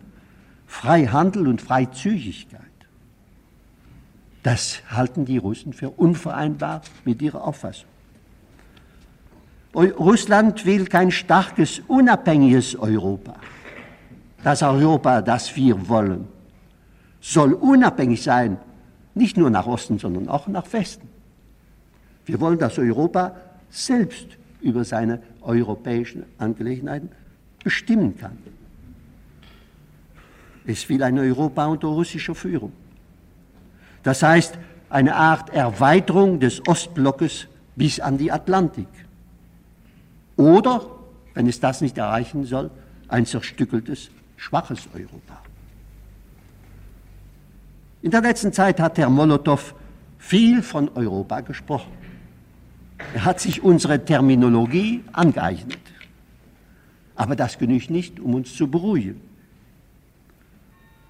[0.67, 2.61] Freihandel und Freizügigkeit.
[4.43, 7.91] Das halten die Russen für unvereinbar mit ihrer Auffassung.
[9.75, 13.35] Russland will kein starkes, unabhängiges Europa.
[14.43, 16.29] Das Europa, das wir wollen,
[17.21, 18.59] soll unabhängig sein,
[19.15, 21.09] nicht nur nach Osten, sondern auch nach Westen.
[22.27, 23.35] Wir wollen, dass Europa
[23.71, 24.27] selbst
[24.61, 27.11] über seine europäischen Angelegenheiten
[27.63, 28.39] bestimmen kann.
[30.67, 32.73] Es will ein Europa unter russischer Führung.
[34.03, 34.59] Das heißt,
[34.91, 38.89] eine Art Erweiterung des Ostblockes bis an die Atlantik.
[40.37, 40.85] Oder,
[41.35, 42.71] wenn es das nicht erreichen soll,
[43.09, 45.42] ein zerstückeltes, schwaches Europa.
[48.03, 49.75] In der letzten Zeit hat Herr Molotow
[50.18, 51.92] viel von Europa gesprochen.
[53.14, 55.79] Er hat sich unsere Terminologie angeeignet.
[57.14, 59.21] Aber das genügt nicht, um uns zu beruhigen.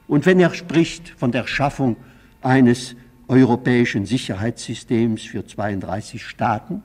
[0.08, 1.96] Und wenn er spricht von der Schaffung
[2.42, 2.96] eines
[3.28, 6.82] europäischen Sicherheitssystems für 32 Staaten,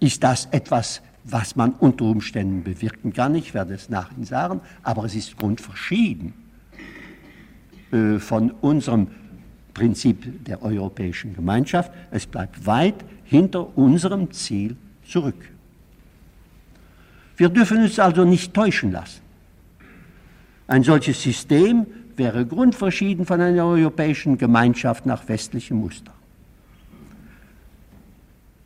[0.00, 3.34] ist das etwas, was man unter Umständen bewirken kann.
[3.34, 6.34] Ich werde es nach Ihnen sagen, aber es ist grundverschieden
[7.92, 9.08] äh, von unserem
[9.74, 11.92] Prinzip der europäischen Gemeinschaft.
[12.10, 15.50] Es bleibt weit hinter unserem Ziel zurück.
[17.36, 19.20] Wir dürfen uns also nicht täuschen lassen.
[20.66, 26.12] Ein solches System wäre grundverschieden von einer europäischen Gemeinschaft nach westlichem Muster.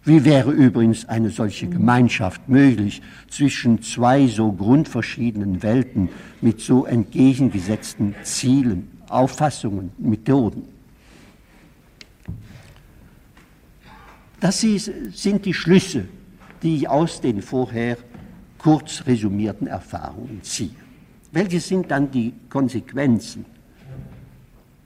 [0.06, 8.14] Wie wäre übrigens eine solche Gemeinschaft möglich zwischen zwei so grundverschiedenen Welten mit so entgegengesetzten
[8.22, 10.62] Zielen, Auffassungen, Methoden?
[14.38, 16.06] Das sind die Schlüsse,
[16.62, 17.96] die ich aus den vorher
[18.58, 20.70] kurz resümierten Erfahrungen ziehe.
[21.32, 23.44] Welche sind dann die Konsequenzen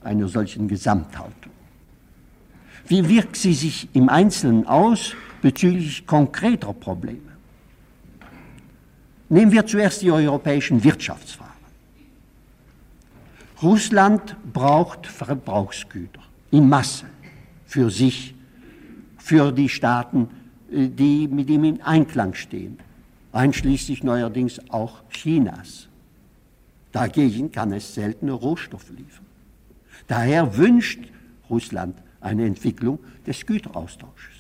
[0.01, 1.53] einer solchen Gesamthaltung?
[2.87, 7.31] Wie wirkt sie sich im Einzelnen aus bezüglich konkreter Probleme?
[9.29, 11.51] Nehmen wir zuerst die europäischen Wirtschaftsfragen.
[13.63, 17.05] Russland braucht Verbrauchsgüter in Masse
[17.67, 18.35] für sich
[19.19, 20.29] für die Staaten,
[20.73, 22.79] äh, die mit ihm in Einklang stehen,
[23.33, 25.89] einschließlich neuerdings auch Chinas.
[26.91, 29.27] Dagegen kann es seltene Rohstoffe liefern.
[30.09, 31.05] Daher wünscht
[31.49, 34.35] Russland eine Entwicklung des Güteraustausches.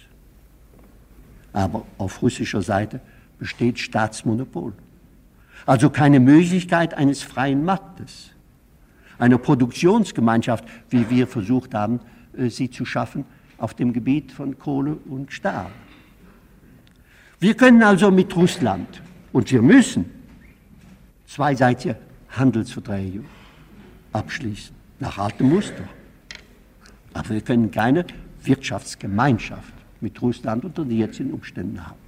[1.53, 3.01] Aber auf russischer Seite
[3.39, 4.73] besteht Staatsmonopol.
[5.67, 8.31] Also keine Möglichkeit eines freien Marktes,
[9.19, 12.01] einer Produktionsgemeinschaft, wie wir versucht haben,
[12.37, 13.25] äh, sie zu schaffen,
[13.59, 15.71] auf dem Gebiet von Kohle und Stahl.
[17.39, 20.07] Wir können also mit Russland und wir müssen
[21.27, 21.97] zweiseitige
[22.31, 23.23] Handelsverträge
[24.13, 25.85] abschließen, nach altem Muster.
[27.13, 28.05] Aber wir können keine
[28.43, 31.99] Wirtschaftsgemeinschaft mit Russland unter den jetzigen Umständen haben.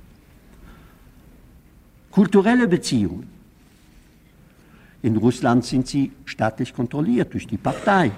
[2.11, 3.29] Kulturelle Beziehungen.
[5.03, 8.13] In Russland sind sie staatlich kontrolliert durch die Partei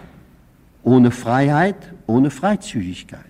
[0.83, 3.21] ohne Freiheit, ohne Freizügigkeit.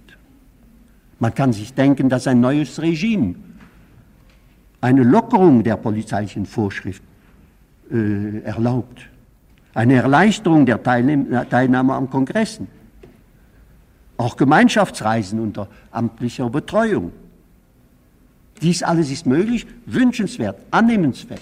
[1.20, 3.36] Man kann sich denken, dass ein neues Regime
[4.80, 7.06] eine Lockerung der polizeilichen Vorschriften
[7.90, 9.08] äh, erlaubt,
[9.72, 12.66] eine Erleichterung der Teilnahme am Kongressen,
[14.16, 17.12] auch Gemeinschaftsreisen unter amtlicher Betreuung.
[18.62, 21.40] Dies alles ist möglich, wünschenswert, annehmenswert,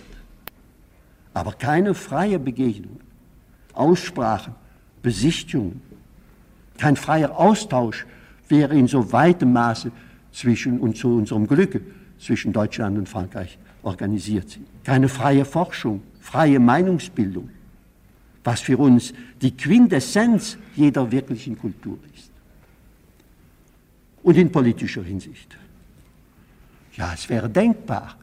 [1.35, 3.01] aber keine freie Begegnung,
[3.75, 4.55] Aussprachen,
[5.03, 5.83] Besichtigungen,
[6.79, 8.07] kein freier Austausch
[8.49, 9.93] wäre in so weitem Maße
[10.33, 11.81] zwischen und zu unserem Glücke
[12.19, 17.51] zwischen Deutschland und Frankreich organisiert Keine freie Forschung, freie Meinungsbildung,
[18.45, 22.12] was für uns die Quintessenz jeder wirklichen Kultur ist.
[24.23, 25.57] Und in politischer Hinsicht.
[26.95, 28.17] Ja, es wäre denkbar,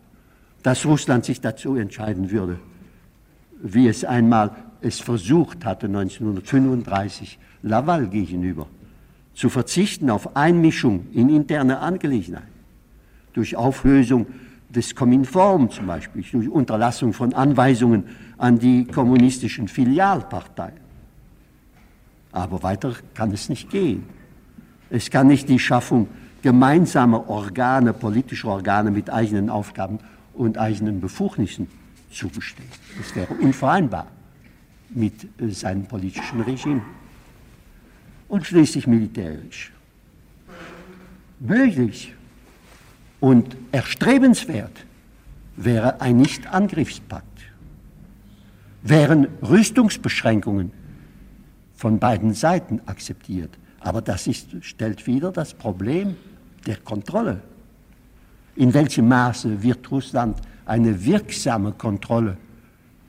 [0.63, 2.59] dass Russland sich dazu entscheiden würde,
[3.61, 8.67] wie es einmal es versucht hatte 1935 Laval gegenüber
[9.39, 12.49] zu verzichten auf Einmischung in interne Angelegenheiten,
[13.31, 14.27] durch Auflösung
[14.67, 18.03] des Kominform zum Beispiel, durch Unterlassung von Anweisungen
[18.37, 20.81] an die kommunistischen Filialparteien.
[22.33, 24.03] Aber weiter kann es nicht gehen.
[24.89, 26.07] Es kann nicht die Schaffung
[26.41, 29.99] gemeinsamer Organe, politischer Organe mit eigenen Aufgaben
[30.33, 31.67] und eigenen Befugnissen
[32.11, 32.69] zugestehen.
[32.97, 34.07] Das wäre unvereinbar
[34.89, 36.81] mit äh, seinem politischen Regime.
[38.27, 39.71] Und schließlich militärisch.
[41.39, 42.13] Möglich
[43.19, 44.85] und erstrebenswert
[45.55, 47.25] wäre ein Nichtangriffspakt.
[48.81, 50.71] Wären Rüstungsbeschränkungen
[51.75, 53.57] von beiden Seiten akzeptiert.
[53.79, 56.15] Aber das ist, stellt wieder das Problem
[56.65, 57.41] der Kontrolle.
[58.55, 62.37] In welchem Maße wird Russland eine wirksame Kontrolle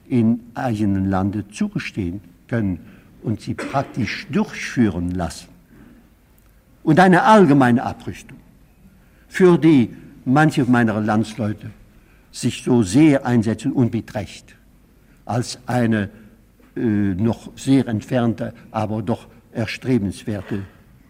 [0.07, 2.79] in eigenen Lande zugestehen können
[3.21, 5.47] und sie praktisch durchführen lassen?
[6.83, 8.37] Und eine allgemeine Abrüstung,
[9.27, 9.93] für die
[10.25, 11.69] manche meiner Landsleute
[12.31, 14.55] sich so sehr einsetzen, unbeträcht,
[15.25, 16.09] als eine
[16.75, 20.63] äh, noch sehr entfernte, aber doch erstrebenswerte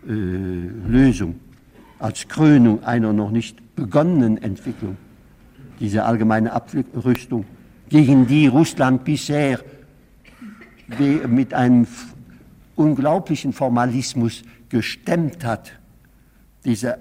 [0.07, 1.39] äh, Lösung
[1.99, 4.97] als Krönung einer noch nicht begonnenen Entwicklung,
[5.79, 7.45] diese allgemeine Abrüstung,
[7.89, 9.59] gegen die Russland bisher
[11.27, 11.85] mit einem
[12.75, 15.73] unglaublichen Formalismus gestemmt hat.
[16.65, 16.97] Diese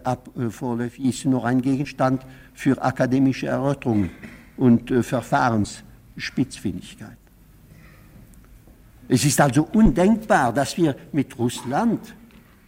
[0.50, 4.10] Vorläufig ist noch ein Gegenstand für akademische Erörterungen
[4.56, 7.18] und äh, Verfahrensspitzfindigkeit.
[9.12, 12.14] Es ist also undenkbar, dass wir mit Russland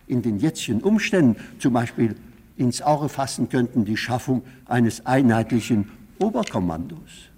[0.09, 2.17] in den jetzigen Umständen zum Beispiel
[2.57, 7.31] ins Auge fassen könnten die Schaffung eines einheitlichen Oberkommandos,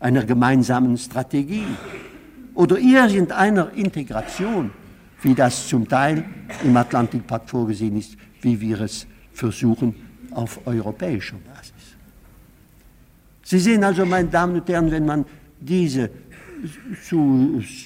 [0.00, 1.64] einer gemeinsamen Strategie
[2.54, 4.70] oder irgendeiner Integration,
[5.22, 6.22] wie das zum Teil
[6.62, 9.94] im Atlantikpakt vorgesehen ist, wie wir es versuchen
[10.30, 11.72] auf europäischer Basis.
[13.44, 15.24] Sie sehen also, meine Damen und Herren, wenn man
[15.58, 16.10] diese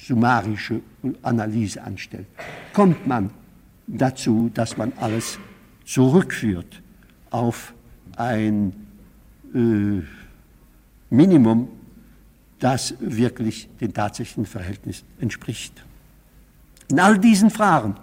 [0.05, 0.81] summarische
[1.21, 2.27] Analyse anstellt,
[2.73, 3.31] kommt man
[3.87, 5.39] dazu, dass man alles
[5.85, 6.81] zurückführt
[7.29, 7.73] auf
[8.15, 8.73] ein
[9.53, 10.01] äh,
[11.09, 11.69] Minimum,
[12.59, 15.83] das wirklich den tatsächlichen Verhältnissen entspricht.
[16.89, 17.95] In all diesen Fragen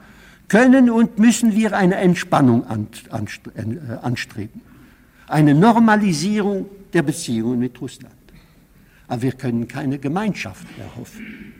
[0.48, 4.60] können und müssen wir eine Entspannung äh, anstreben,
[5.26, 8.14] eine Normalisierung der Beziehungen mit Russland.
[9.06, 11.52] Aber wir können keine Gemeinschaft erhoffen.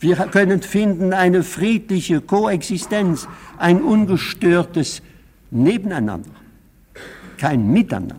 [0.00, 5.00] Wir können finden eine friedliche Koexistenz, ein ungestörtes
[5.52, 6.30] Nebeneinander,
[7.38, 8.16] kein Miteinander,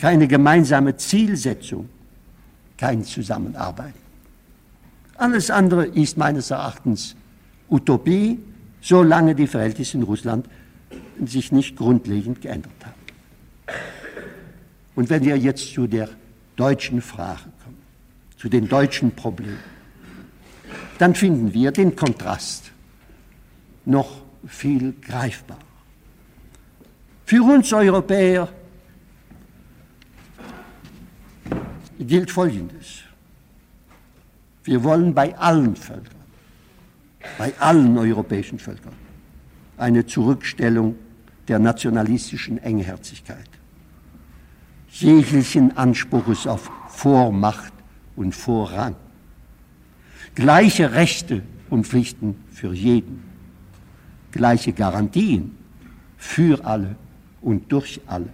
[0.00, 1.88] keine gemeinsame Zielsetzung,
[2.78, 3.98] kein Zusammenarbeiten.
[5.16, 7.14] Alles andere ist meines Erachtens
[7.68, 8.38] Utopie,
[8.80, 10.48] solange die Verhältnisse in Russland
[11.24, 12.94] sich nicht grundlegend geändert haben.
[14.94, 16.08] Und wenn wir jetzt zu der
[16.56, 17.82] deutschen Frage kommen,
[18.36, 19.58] zu den deutschen Problemen,
[20.98, 22.70] dann finden wir den Kontrast
[23.84, 25.58] noch viel greifbarer.
[27.26, 28.48] Für uns Europäer
[31.98, 33.02] gilt Folgendes.
[34.64, 36.14] Wir wollen bei allen Völkern,
[37.38, 38.94] bei allen europäischen Völkern,
[39.76, 40.96] eine Zurückstellung
[41.48, 43.48] der nationalistischen Engherzigkeit
[45.00, 47.72] jeglichen Anspruches auf Vormacht
[48.16, 48.94] und Vorrang.
[50.34, 53.22] Gleiche Rechte und Pflichten für jeden.
[54.30, 55.56] Gleiche Garantien
[56.16, 56.96] für alle
[57.40, 58.28] und durch alle.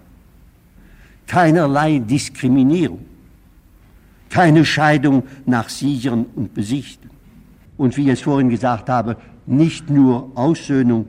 [1.26, 3.04] Keinerlei Diskriminierung.
[4.28, 7.10] Keine Scheidung nach Sichern und Besichten.
[7.76, 11.06] Und wie ich es vorhin gesagt habe, nicht nur Aussöhnung,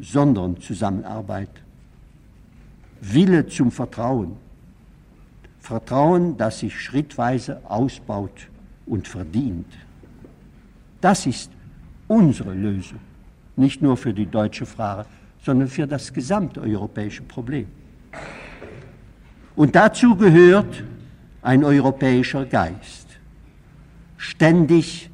[0.00, 1.50] sondern Zusammenarbeit.
[3.00, 4.36] Wille zum Vertrauen
[5.68, 8.48] Vertrauen, das sich schrittweise ausbaut
[8.86, 9.70] und verdient.
[11.02, 11.50] Das ist
[12.06, 13.00] unsere Lösung,
[13.54, 15.06] nicht nur für die deutsche Frage,
[15.42, 17.66] sondern für das gesamte europäische Problem.
[19.56, 20.84] Und dazu gehört
[21.42, 23.06] ein europäischer Geist,
[24.16, 25.10] ständig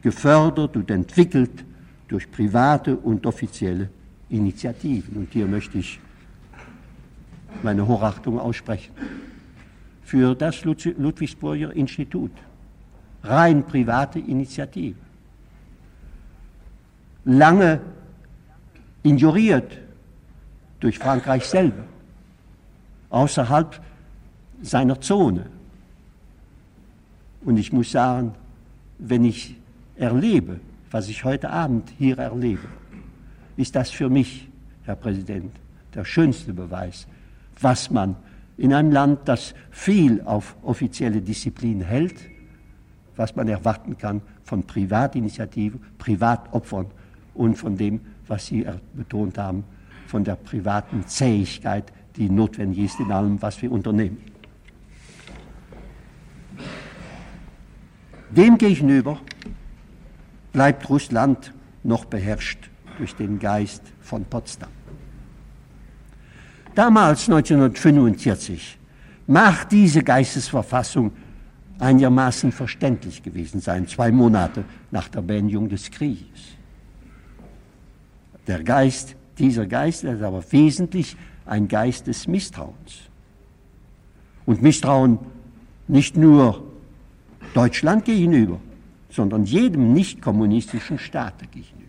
[0.00, 1.62] gefördert und entwickelt
[2.08, 3.90] durch private und offizielle
[4.30, 5.14] Initiativen.
[5.18, 6.00] Und hier möchte ich
[7.62, 8.94] meine Hochachtung aussprechen
[10.04, 12.30] für das Ludwigsburger Institut.
[13.22, 14.96] Rein private Initiative.
[17.24, 17.80] Lange
[19.02, 19.78] injuriert
[20.80, 21.84] durch Frankreich selber,
[23.08, 23.80] außerhalb
[24.60, 25.46] seiner Zone.
[27.40, 28.34] Und ich muss sagen,
[28.98, 29.56] wenn ich
[29.96, 32.68] erlebe, was ich heute Abend hier erlebe,
[33.56, 34.48] ist das für mich,
[34.84, 35.54] Herr Präsident,
[35.94, 37.06] der schönste Beweis,
[37.60, 38.16] was man
[38.56, 42.16] in einem Land, das viel auf offizielle Disziplin hält,
[43.16, 46.86] was man erwarten kann von Privatinitiativen, Privatopfern
[47.34, 49.64] und von dem, was Sie betont haben,
[50.06, 54.18] von der privaten Zähigkeit, die notwendig ist in allem, was wir unternehmen.
[58.30, 59.20] Demgegenüber
[60.52, 61.52] bleibt Russland
[61.82, 64.70] noch beherrscht durch den Geist von Potsdam.
[66.74, 68.78] Damals, 1945,
[69.26, 71.12] mag diese Geistesverfassung
[71.78, 76.56] einigermaßen verständlich gewesen sein, zwei Monate nach der Beendigung des Krieges.
[78.46, 81.16] Der Geist, dieser Geist ist aber wesentlich
[81.46, 83.08] ein Geist des Misstrauens.
[84.46, 85.18] Und Misstrauen
[85.88, 86.62] nicht nur
[87.54, 88.60] Deutschland gegenüber,
[89.10, 91.83] sondern jedem nicht kommunistischen Staat gegenüber.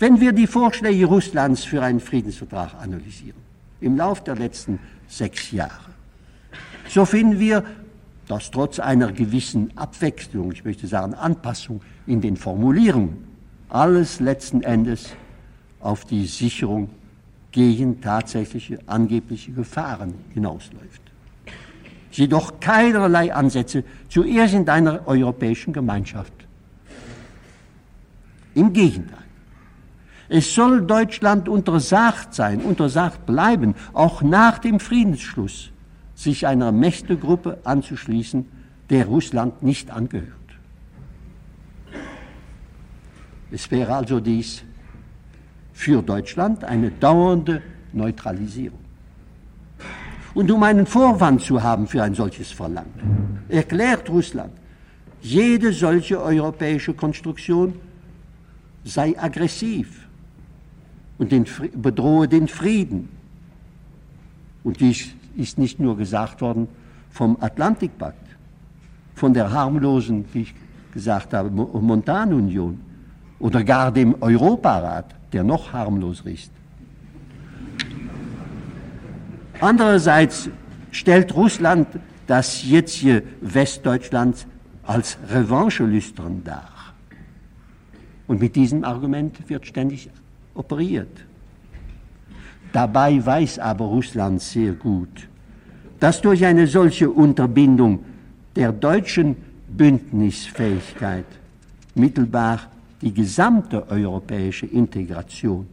[0.00, 3.38] Wenn wir die Vorschläge Russlands für einen Friedensvertrag analysieren,
[3.82, 5.90] im Lauf der letzten sechs Jahre,
[6.88, 7.62] so finden wir,
[8.26, 13.24] dass trotz einer gewissen Abwechslung, ich möchte sagen Anpassung in den Formulierungen,
[13.68, 15.10] alles letzten Endes
[15.80, 16.88] auf die Sicherung
[17.52, 21.02] gegen tatsächliche angebliche Gefahren hinausläuft.
[22.12, 26.32] Jedoch keinerlei Ansätze zu irgendeiner europäischen Gemeinschaft.
[28.54, 29.19] Im Gegenteil.
[30.32, 35.72] Es soll Deutschland untersagt sein, untersagt bleiben, auch nach dem Friedensschluss,
[36.14, 38.46] sich einer Mächtegruppe anzuschließen,
[38.90, 40.28] der Russland nicht angehört.
[43.50, 44.62] Es wäre also dies
[45.72, 47.60] für Deutschland eine dauernde
[47.92, 48.78] Neutralisierung.
[50.34, 54.52] Und um einen Vorwand zu haben für ein solches Verlangen, erklärt Russland,
[55.22, 57.74] jede solche europäische Konstruktion
[58.84, 60.06] sei aggressiv
[61.20, 61.44] und den,
[61.74, 63.10] bedrohe den Frieden.
[64.64, 66.66] Und dies ist nicht nur gesagt worden
[67.10, 68.26] vom Atlantikpakt,
[69.14, 70.54] von der harmlosen, wie ich
[70.92, 72.80] gesagt habe, Montanunion
[73.38, 76.50] oder gar dem Europarat der noch harmloser ist.
[79.60, 80.48] Andererseits
[80.90, 81.86] stellt Russland
[82.26, 84.46] das jetzige Westdeutschland
[84.84, 86.94] als Revanchelüstern dar.
[88.26, 90.08] Und mit diesem Argument wird ständig
[90.60, 91.24] operiert.
[92.72, 95.28] Dabei weiß aber Russland sehr gut,
[95.98, 98.04] dass durch eine solche Unterbindung
[98.54, 99.36] der deutschen
[99.68, 101.26] Bündnisfähigkeit
[101.94, 102.60] mittelbar
[103.02, 105.66] die gesamte europäische Integration,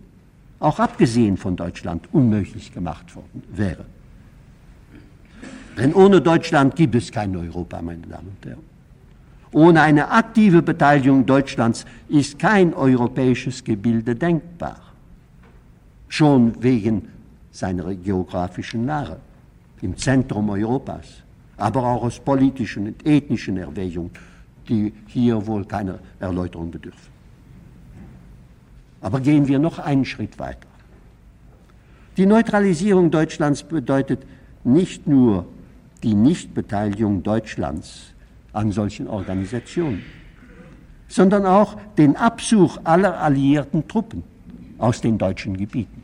[0.60, 3.86] auch abgesehen von Deutschland, unmöglich gemacht worden wäre.
[5.78, 8.77] Denn ohne Deutschland gibt es kein Europa, meine Damen und Herren.
[9.52, 14.78] Ohne eine aktive Beteiligung Deutschlands ist kein europäisches Gebilde denkbar.
[16.10, 17.08] Schon wegen
[17.52, 19.18] seiner geografischen Lage
[19.82, 21.24] im Zentrum Europas,
[21.58, 24.12] aber auch aus politischen und ethnischen Erwägungen,
[24.68, 27.18] die hier wohl keiner Erläuterung bedürfen.
[29.02, 30.68] Aber gehen wir noch einen Schritt weiter.
[32.18, 34.26] Die Neutralisierung Deutschlands bedeutet
[34.64, 35.46] nicht nur
[36.04, 38.14] die Nichtbeteiligung Deutschlands
[38.58, 40.04] an solchen Organisationen,
[41.08, 44.24] sondern auch den Absuch aller alliierten Truppen
[44.78, 46.04] aus den deutschen Gebieten.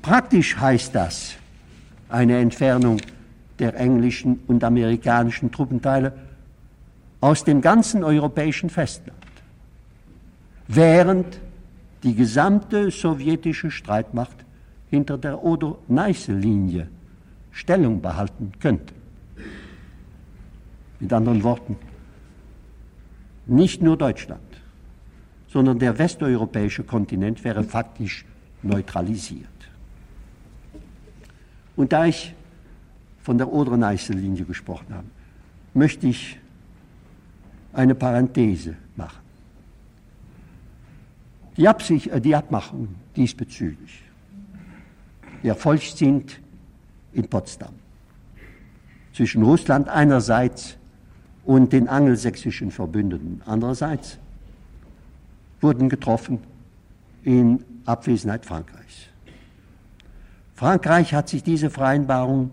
[0.00, 1.34] Praktisch heißt das
[2.08, 3.00] eine Entfernung
[3.58, 6.12] der englischen und amerikanischen Truppenteile
[7.20, 9.18] aus dem ganzen europäischen Festland
[10.68, 11.40] während
[12.02, 14.36] die gesamte sowjetische Streitmacht
[14.90, 16.88] hinter der Oder-Neiße-Linie
[17.50, 18.94] Stellung behalten könnte.
[21.04, 21.76] Mit anderen Worten,
[23.44, 24.40] nicht nur Deutschland,
[25.48, 28.24] sondern der westeuropäische Kontinent wäre faktisch
[28.62, 29.46] neutralisiert.
[31.76, 32.32] Und da ich
[33.20, 35.06] von der Oder-Neiße-Linie gesprochen habe,
[35.74, 36.38] möchte ich
[37.74, 39.20] eine Parenthese machen.
[41.58, 44.04] Die, Absicht, äh, die Abmachung diesbezüglich
[45.42, 46.40] erfolgt sind
[47.12, 47.74] in Potsdam
[49.12, 50.78] zwischen Russland einerseits
[51.44, 54.18] und den angelsächsischen Verbündeten andererseits
[55.60, 56.40] wurden getroffen
[57.22, 59.08] in Abwesenheit Frankreichs.
[60.54, 62.50] Frankreich hat sich diese Vereinbarung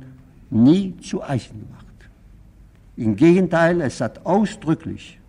[0.50, 1.86] nie zu eichen gemacht.
[2.98, 5.20] Im Gegenteil, es hat ausdrücklich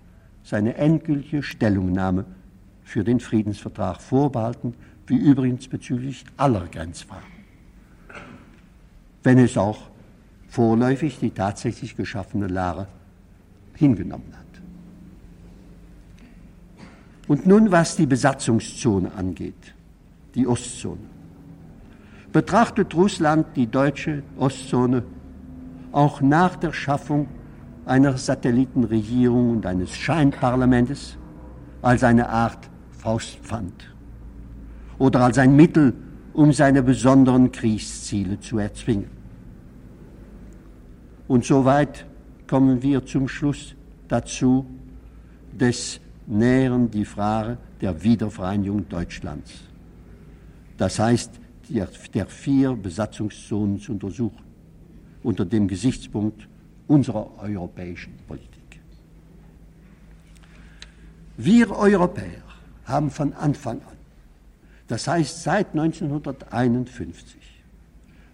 [0.42, 2.24] seine endgültige Stellungnahme
[2.82, 4.74] für den Friedensvertrag vorbehalten,
[5.06, 7.24] wie übrigens bezüglich aller Grenzfragen.
[9.22, 9.78] Wenn es auch
[10.48, 12.86] vorläufig die tatsächlich geschaffene Lage
[13.74, 14.42] hingenommen hat.
[17.28, 19.74] Und nun, was die Besatzungszone angeht,
[20.34, 21.00] die Ostzone.
[22.32, 25.02] Betrachtet Russland die deutsche Ostzone
[25.92, 27.28] auch nach der Schaffung
[27.84, 31.16] einer Satellitenregierung und eines Scheinparlamentes
[31.82, 33.94] als eine Art Faustpfand
[34.98, 35.94] oder als ein Mittel,
[36.32, 39.10] um seine besonderen Kriegsziele zu erzwingen.
[41.28, 42.06] Und soweit
[42.52, 43.74] kommen wir zum Schluss
[44.08, 44.66] dazu,
[45.58, 49.52] des Nähern die Frage der Wiedervereinigung Deutschlands.
[50.76, 51.30] Das heißt,
[51.70, 54.44] der, der vier Besatzungszonen zu untersuchen,
[55.22, 56.46] unter dem Gesichtspunkt
[56.88, 58.82] unserer europäischen Politik.
[61.38, 62.44] Wir Europäer
[62.84, 63.96] haben von Anfang an,
[64.88, 67.40] das heißt seit 1951,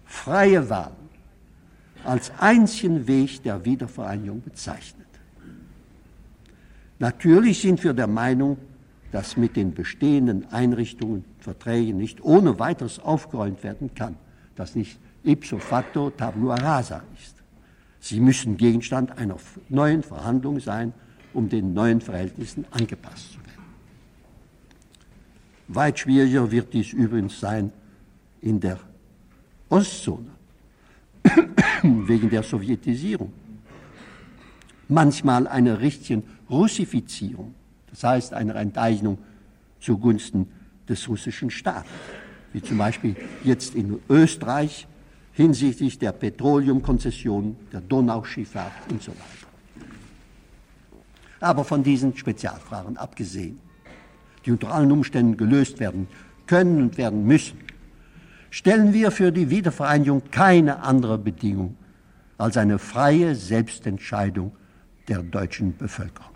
[0.03, 0.98] freie Wahlen
[2.03, 5.07] als einzigen Weg der Wiedervereinigung bezeichnet.
[6.99, 8.57] Natürlich sind wir der Meinung,
[9.11, 14.15] dass mit den bestehenden Einrichtungen, Verträgen nicht ohne weiteres aufgeräumt werden kann,
[14.55, 17.35] dass nicht ipso facto tabula rasa ist.
[18.01, 19.37] Sie müssen Gegenstand einer
[19.67, 20.93] neuen Verhandlung sein,
[21.33, 23.49] um den neuen Verhältnissen angepasst zu werden.
[25.67, 27.71] Weit schwieriger wird dies übrigens sein
[28.41, 28.79] in der
[29.69, 30.31] Ostzone,
[31.83, 33.31] wegen der Sowjetisierung.
[34.87, 37.53] Manchmal einer richtigen Russifizierung,
[37.89, 39.19] das heißt einer Enteignung
[39.79, 40.47] zugunsten
[40.87, 41.91] des russischen Staates,
[42.53, 44.87] wie zum Beispiel jetzt in Österreich
[45.33, 49.47] hinsichtlich der Petroleumkonzessionen, der Donauschifffahrt und so weiter.
[51.39, 53.59] Aber von diesen Spezialfragen abgesehen,
[54.45, 56.07] die unter allen Umständen gelöst werden
[56.47, 57.57] können und werden müssen,
[58.49, 61.75] stellen wir für die Wiedervereinigung keine andere Bedingung
[62.37, 64.51] als eine freie Selbstentscheidung
[65.07, 66.31] der deutschen Bevölkerung.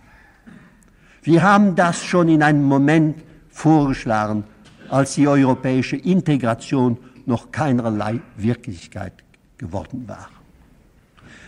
[1.22, 4.44] Wir haben das schon in einem Moment vorgeschlagen,
[4.90, 9.14] als die europäische Integration noch keinerlei Wirklichkeit
[9.58, 10.30] geworden war.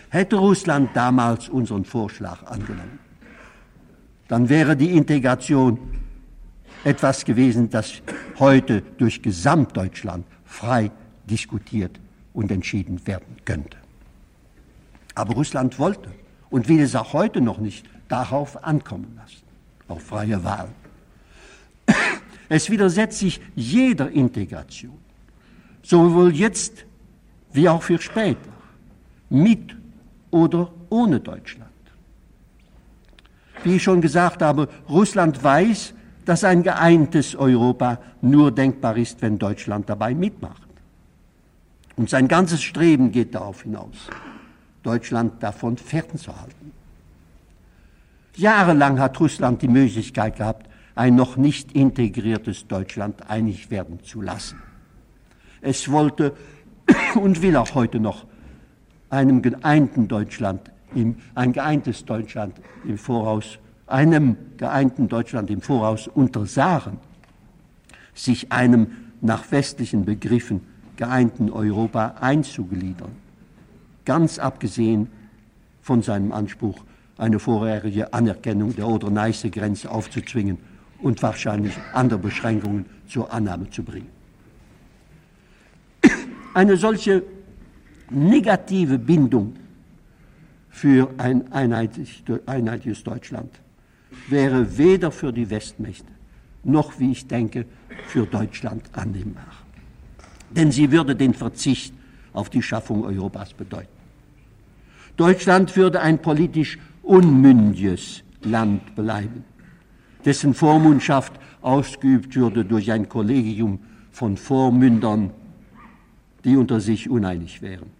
[0.08, 2.98] Hätte Russland damals unseren Vorschlag angenommen,
[4.28, 5.78] dann wäre die Integration
[6.84, 8.00] etwas gewesen, das
[8.38, 10.24] heute durch Gesamtdeutschland
[10.56, 10.90] frei
[11.28, 12.00] diskutiert
[12.32, 13.76] und entschieden werden könnte.
[15.14, 16.10] Aber Russland wollte
[16.50, 19.44] und will es auch heute noch nicht darauf ankommen lassen,
[19.88, 20.68] auf freie Wahl.
[22.48, 24.98] Es widersetzt sich jeder Integration,
[25.82, 26.86] sowohl jetzt
[27.52, 28.52] wie auch für später,
[29.28, 29.76] mit
[30.30, 31.70] oder ohne Deutschland.
[33.64, 35.92] Wie ich schon gesagt habe, Russland weiß,
[36.26, 40.62] dass ein geeintes Europa nur denkbar ist, wenn Deutschland dabei mitmacht.
[41.94, 44.08] Und sein ganzes Streben geht darauf hinaus,
[44.82, 46.72] Deutschland davon fernzuhalten.
[48.34, 54.60] Jahrelang hat Russland die Möglichkeit gehabt, ein noch nicht integriertes Deutschland einig werden zu lassen.
[55.60, 56.34] Es wollte
[57.14, 58.26] und will auch heute noch
[59.10, 60.72] einem geeinten Deutschland,
[61.34, 66.98] ein geeintes Deutschland im Voraus einem geeinten Deutschland im Voraus untersagen,
[68.14, 68.88] sich einem
[69.20, 70.60] nach westlichen Begriffen
[70.96, 73.12] geeinten Europa einzugliedern,
[74.04, 75.08] ganz abgesehen
[75.82, 76.84] von seinem Anspruch,
[77.18, 80.58] eine vorherige Anerkennung der Oder-Neiße-Grenze aufzuzwingen
[81.00, 84.08] und wahrscheinlich andere Beschränkungen zur Annahme zu bringen.
[86.54, 87.22] Eine solche
[88.10, 89.54] negative Bindung
[90.70, 93.50] für ein einheitliches Deutschland
[94.28, 96.10] wäre weder für die Westmächte
[96.64, 97.64] noch, wie ich denke,
[98.08, 99.52] für Deutschland annehmbar.
[100.50, 101.94] Denn sie würde den Verzicht
[102.32, 103.88] auf die Schaffung Europas bedeuten.
[105.16, 109.44] Deutschland würde ein politisch unmündiges Land bleiben,
[110.24, 115.30] dessen Vormundschaft ausgeübt würde durch ein Kollegium von Vormündern,
[116.44, 117.90] die unter sich uneinig wären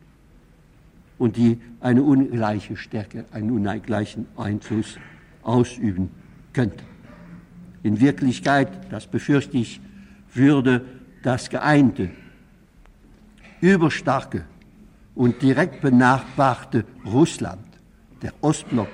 [1.18, 4.98] und die eine ungleiche Stärke, einen ungleichen Einfluss
[5.46, 6.10] ausüben
[6.52, 6.84] könnten.
[7.82, 9.80] In Wirklichkeit, das befürchte ich,
[10.34, 10.84] würde
[11.22, 12.10] das geeinte,
[13.60, 14.44] überstarke
[15.14, 17.66] und direkt benachbarte Russland,
[18.22, 18.90] der Ostblock,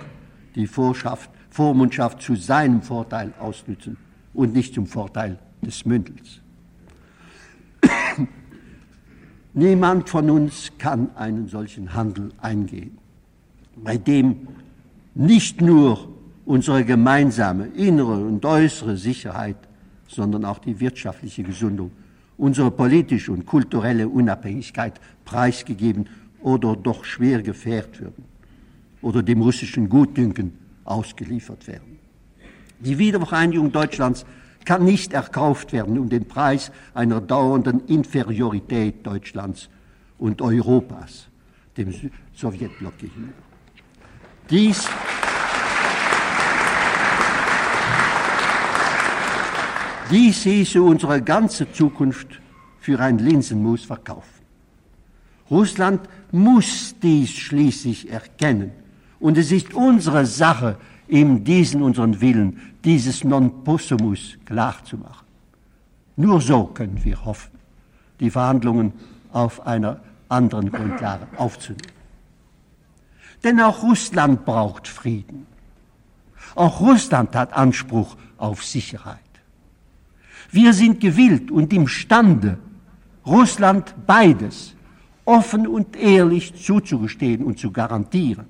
[0.54, 3.96] die Vorschaft, Vormundschaft zu seinem Vorteil ausnützen
[4.34, 6.40] und nicht zum Vorteil des Mündels.
[9.54, 12.98] Niemand von uns kann einen solchen Handel eingehen,
[13.76, 14.48] bei dem
[15.14, 16.11] nicht nur
[16.44, 19.56] unsere gemeinsame innere und äußere Sicherheit,
[20.08, 21.92] sondern auch die wirtschaftliche Gesundung,
[22.36, 26.08] unsere politische und kulturelle Unabhängigkeit preisgegeben
[26.40, 28.24] oder doch schwer gefährdet würden
[29.00, 30.52] oder dem russischen Gutdünken
[30.84, 31.98] ausgeliefert werden.
[32.80, 34.26] Die Wiedervereinigung Deutschlands
[34.64, 39.68] kann nicht erkauft werden um den Preis einer dauernden Inferiorität Deutschlands
[40.18, 41.28] und Europas
[41.76, 41.94] dem
[42.34, 43.32] Sowjetblock gegenüber.
[44.50, 44.88] Dies
[50.12, 52.38] Dies hieße unsere ganze Zukunft
[52.80, 54.42] für ein Linsenmus verkaufen.
[55.50, 58.72] Russland muss dies schließlich erkennen.
[59.20, 60.76] Und es ist unsere Sache,
[61.08, 65.26] ihm diesen unseren Willen, dieses Non-Possumus klarzumachen.
[66.16, 67.52] Nur so können wir hoffen,
[68.20, 68.92] die Verhandlungen
[69.32, 71.96] auf einer anderen Grundlage aufzunehmen.
[73.42, 75.46] Denn auch Russland braucht Frieden.
[76.54, 79.31] Auch Russland hat Anspruch auf Sicherheit.
[80.52, 82.58] Wir sind gewillt und imstande,
[83.26, 84.74] Russland beides
[85.24, 88.44] offen und ehrlich zuzugestehen und zu garantieren,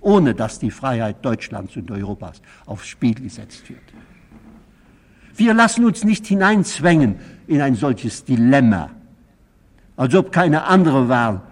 [0.00, 3.82] ohne dass die Freiheit Deutschlands und Europas aufs Spiel gesetzt wird.
[5.36, 7.16] Wir lassen uns nicht hineinzwängen
[7.46, 8.90] in ein solches Dilemma,
[9.94, 11.42] als ob keine andere Wahl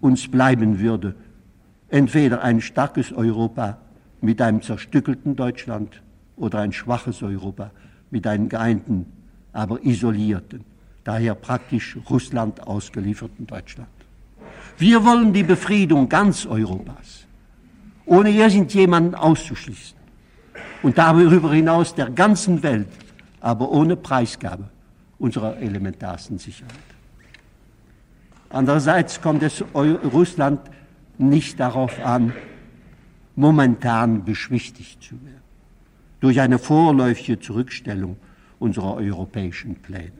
[0.00, 1.14] uns bleiben würde,
[1.88, 3.76] entweder ein starkes Europa
[4.22, 6.02] mit einem zerstückelten Deutschland
[6.36, 7.70] oder ein schwaches Europa
[8.10, 9.06] mit einem geeinten,
[9.52, 10.64] aber isolierten,
[11.04, 13.88] daher praktisch Russland ausgelieferten Deutschland.
[14.76, 17.26] Wir wollen die Befriedung ganz Europas,
[18.06, 19.96] ohne irgendjemanden auszuschließen
[20.82, 22.88] und darüber hinaus der ganzen Welt,
[23.40, 24.68] aber ohne Preisgabe
[25.18, 26.72] unserer elementarsten Sicherheit.
[28.50, 30.60] Andererseits kommt es Russland
[31.18, 32.32] nicht darauf an,
[33.34, 35.47] momentan beschwichtigt zu werden
[36.20, 38.16] durch eine vorläufige Zurückstellung
[38.58, 40.12] unserer europäischen Pläne.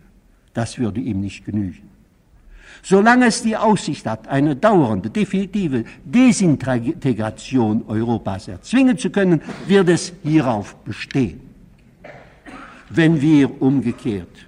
[0.55, 1.89] Das würde ihm nicht genügen.
[2.83, 10.13] Solange es die Aussicht hat, eine dauernde, definitive Desintegration Europas erzwingen zu können, wird es
[10.23, 11.41] hierauf bestehen.
[12.91, 14.47] Wenn wir umgekehrt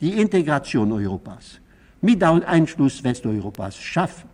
[0.00, 1.60] die Integration Europas
[2.00, 4.28] mit Einschluss Westeuropas schaffen,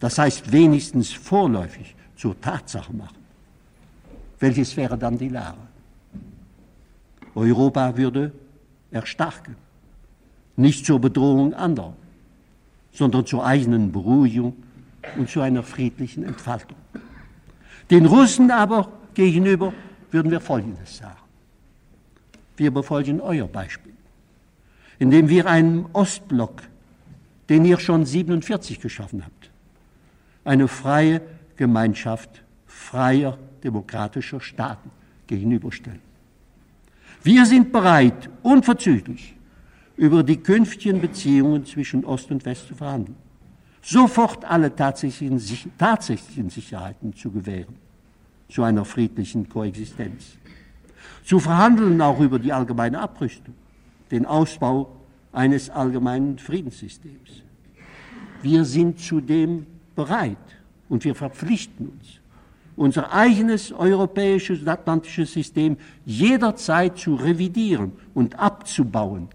[0.00, 3.21] das heißt wenigstens vorläufig zur Tatsache machen,
[4.42, 5.68] welches wäre dann die Lehre?
[7.34, 8.32] Europa würde
[8.90, 9.54] erstarken,
[10.56, 11.94] nicht zur Bedrohung anderer,
[12.92, 14.54] sondern zur eigenen Beruhigung
[15.16, 16.76] und zu einer friedlichen Entfaltung.
[17.88, 19.72] Den Russen aber gegenüber
[20.10, 21.16] würden wir Folgendes sagen.
[22.56, 23.94] Wir befolgen euer Beispiel,
[24.98, 26.62] indem wir einen Ostblock,
[27.48, 29.50] den ihr schon 47 geschaffen habt,
[30.44, 31.20] eine freie
[31.56, 34.90] Gemeinschaft freier demokratischer Staaten
[35.26, 36.00] gegenüberstellen.
[37.22, 39.36] Wir sind bereit, unverzüglich
[39.96, 43.16] über die künftigen Beziehungen zwischen Ost und West zu verhandeln,
[43.80, 45.40] sofort alle tatsächlichen,
[45.78, 47.76] tatsächlichen Sicherheiten zu gewähren
[48.52, 50.36] zu einer friedlichen Koexistenz,
[51.24, 53.54] zu verhandeln auch über die allgemeine Abrüstung,
[54.10, 54.94] den Ausbau
[55.32, 57.42] eines allgemeinen Friedenssystems.
[58.42, 60.36] Wir sind zudem bereit
[60.90, 62.20] und wir verpflichten uns,
[62.76, 69.28] unser eigenes europäisches atlantisches System jederzeit zu revidieren und abzubauen,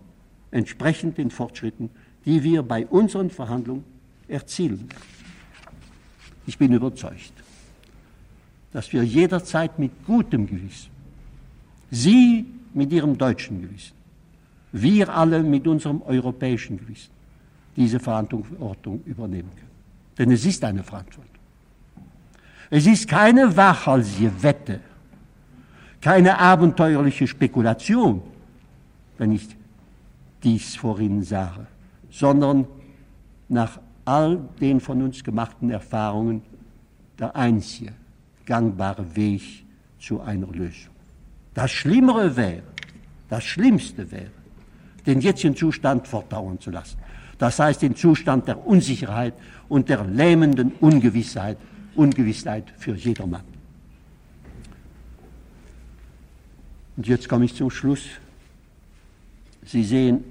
[0.51, 1.89] entsprechend den Fortschritten,
[2.25, 3.83] die wir bei unseren Verhandlungen
[4.27, 4.89] erzielen.
[6.45, 7.33] Ich bin überzeugt,
[8.73, 10.91] dass wir jederzeit mit gutem Gewissen,
[11.89, 13.93] Sie mit Ihrem deutschen Gewissen,
[14.73, 17.11] wir alle mit unserem europäischen Gewissen
[17.75, 19.71] diese Verantwortung übernehmen können.
[20.17, 21.36] Denn es ist eine Verantwortung.
[22.69, 24.79] Es ist keine wachhalsige Wette,
[26.01, 28.21] keine abenteuerliche Spekulation,
[29.17, 29.47] wenn ich
[30.43, 31.65] dies vorhin sage,
[32.09, 32.67] sondern
[33.47, 36.41] nach all den von uns gemachten Erfahrungen
[37.19, 37.93] der einzige
[38.45, 39.65] gangbare Weg
[39.99, 40.93] zu einer Lösung.
[41.53, 42.63] Das Schlimmere wäre,
[43.29, 44.31] das Schlimmste wäre,
[45.05, 46.97] den jetzigen Zustand fortdauern zu lassen.
[47.37, 49.33] Das heißt den Zustand der Unsicherheit
[49.67, 51.57] und der lähmenden Ungewissheit
[51.97, 53.43] Ungewissheit für jedermann.
[56.95, 58.05] Und jetzt komme ich zum Schluss.
[59.63, 60.23] Sie sehen,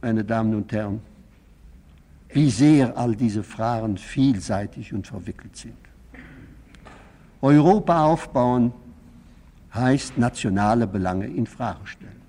[0.00, 1.00] meine Damen und Herren,
[2.30, 5.76] wie sehr all diese Fragen vielseitig und verwickelt sind.
[7.40, 8.72] Europa aufbauen
[9.74, 12.22] heißt nationale Belange in Frage stellen.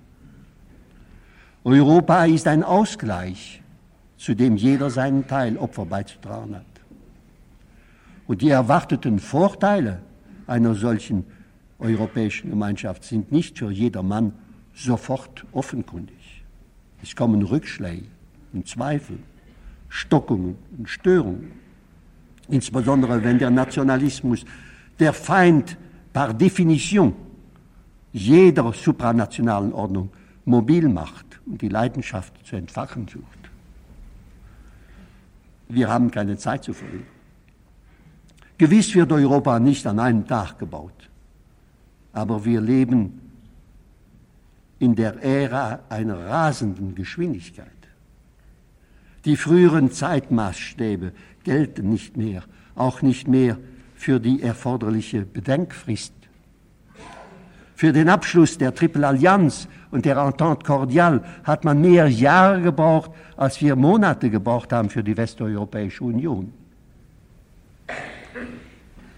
[1.64, 3.62] Europa ist ein Ausgleich,
[4.18, 6.73] zu dem jeder seinen Teil Opfer beizutragen hat.
[8.28, 10.02] Und die erwarteten Vorteile
[10.48, 11.26] einer solchen
[11.80, 14.34] europäischen Gemeinschaft sind nicht für jedermann
[14.74, 16.44] sofort offenkundig.
[17.02, 18.06] Es kommen Rückschläge
[18.54, 19.20] und Zweifel,
[19.90, 21.52] Stockungen und Störungen.
[22.48, 24.46] Insbesondere wenn der Nationalismus,
[25.00, 25.78] der Feind
[26.12, 27.14] par Definition
[28.12, 30.10] jeder supranationalen Ordnung
[30.46, 33.26] mobil macht und die Leidenschaft zu entfachen sucht.
[35.68, 37.13] Wir haben keine Zeit zu verlieren.
[38.64, 41.10] Gewiss wird Europa nicht an einem Tag gebaut,
[42.14, 43.20] aber wir leben
[44.80, 47.68] in der Ära einer rasenden Geschwindigkeit.
[49.26, 51.12] Die früheren Zeitmaßstäbe
[51.44, 52.44] gelten nicht mehr,
[52.76, 53.58] auch nicht mehr
[53.96, 56.14] für die erforderliche Bedenkfrist.
[57.76, 63.12] Für den Abschluss der Triple Allianz und der Entente Cordiale hat man mehr Jahre gebraucht,
[63.36, 66.54] als wir Monate gebraucht haben für die Westeuropäische Union.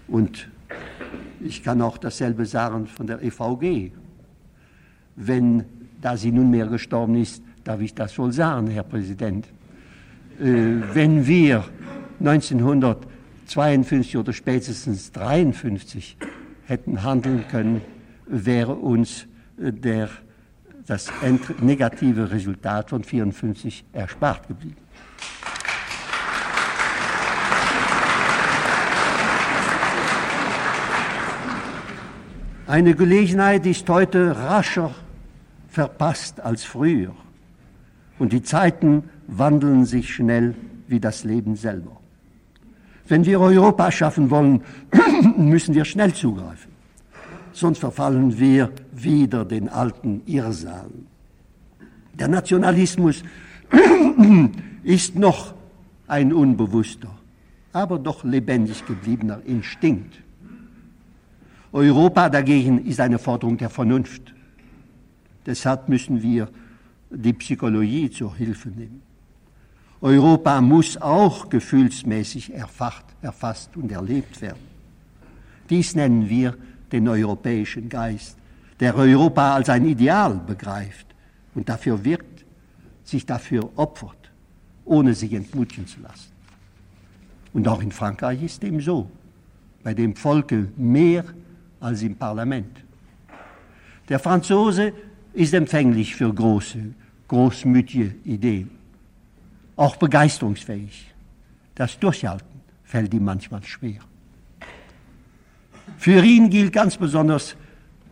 [0.08, 0.48] Und
[1.40, 3.92] ich kann auch dasselbe sagen von der EVG.
[5.16, 5.64] Wenn,
[6.00, 9.46] da sie nunmehr gestorben ist, darf ich das wohl sagen, Herr Präsident,
[10.38, 11.64] äh, wenn wir
[12.20, 16.16] 1952 oder spätestens 1953
[16.66, 17.80] hätten handeln können,
[18.26, 19.26] wäre uns
[19.58, 20.08] äh, der,
[20.86, 21.10] das
[21.60, 24.85] negative Resultat von 1954 erspart geblieben.
[32.68, 34.92] Eine Gelegenheit ist heute rascher
[35.68, 37.14] verpasst als früher.
[38.18, 40.56] Und die Zeiten wandeln sich schnell
[40.88, 42.00] wie das Leben selber.
[43.06, 44.62] Wenn wir Europa schaffen wollen,
[45.36, 46.72] müssen wir schnell zugreifen.
[47.52, 51.06] Sonst verfallen wir wieder den alten Irrsalen.
[52.14, 53.22] Der Nationalismus
[54.82, 55.54] ist noch
[56.08, 57.16] ein unbewusster,
[57.72, 60.25] aber doch lebendig gebliebener Instinkt.
[61.72, 64.34] Europa dagegen ist eine Forderung der Vernunft.
[65.44, 66.48] Deshalb müssen wir
[67.10, 69.02] die Psychologie zur Hilfe nehmen.
[70.00, 74.58] Europa muss auch gefühlsmäßig erfacht, erfasst und erlebt werden.
[75.70, 76.56] Dies nennen wir
[76.92, 78.36] den europäischen Geist,
[78.78, 81.06] der Europa als ein Ideal begreift
[81.54, 82.44] und dafür wirkt,
[83.04, 84.30] sich dafür opfert,
[84.84, 86.30] ohne sich entmutigen zu lassen.
[87.52, 89.08] Und auch in Frankreich ist dem so,
[89.82, 91.24] bei dem Volke mehr
[91.86, 92.84] als im Parlament.
[94.08, 94.92] Der Franzose
[95.32, 96.78] ist empfänglich für große,
[97.28, 98.70] großmütige Ideen,
[99.76, 101.14] auch begeisterungsfähig.
[101.76, 104.00] Das Durchhalten fällt ihm manchmal schwer.
[105.96, 107.56] Für ihn gilt ganz besonders,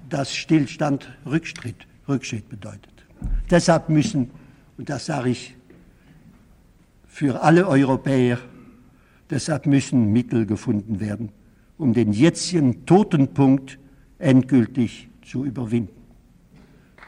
[0.09, 2.93] dass Stillstand Rückschritt, Rückschritt bedeutet.
[3.51, 4.31] Deshalb müssen,
[4.79, 5.57] und das sage ich
[7.09, 8.39] für alle Europäer,
[9.31, 11.31] deshalb müssen Mittel gefunden werden,
[11.79, 13.79] um den jetzigen Totenpunkt
[14.19, 16.03] endgültig zu überwinden.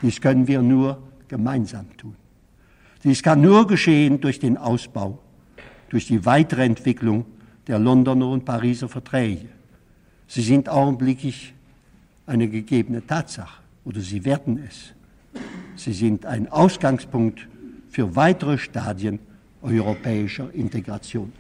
[0.03, 2.17] Dies können wir nur gemeinsam tun.
[3.05, 5.19] Dies kann nur geschehen durch den Ausbau,
[5.91, 7.25] durch die weitere Entwicklung
[7.67, 9.49] der Londoner und Pariser Verträge.
[10.27, 11.55] Sie sind augenblicklich
[12.27, 14.93] eine gegebene Tatsache oder sie werden es.
[15.77, 17.47] Sie sind ein Ausgangspunkt
[17.89, 19.21] für weitere Stadien
[19.63, 21.33] europäischer Integration.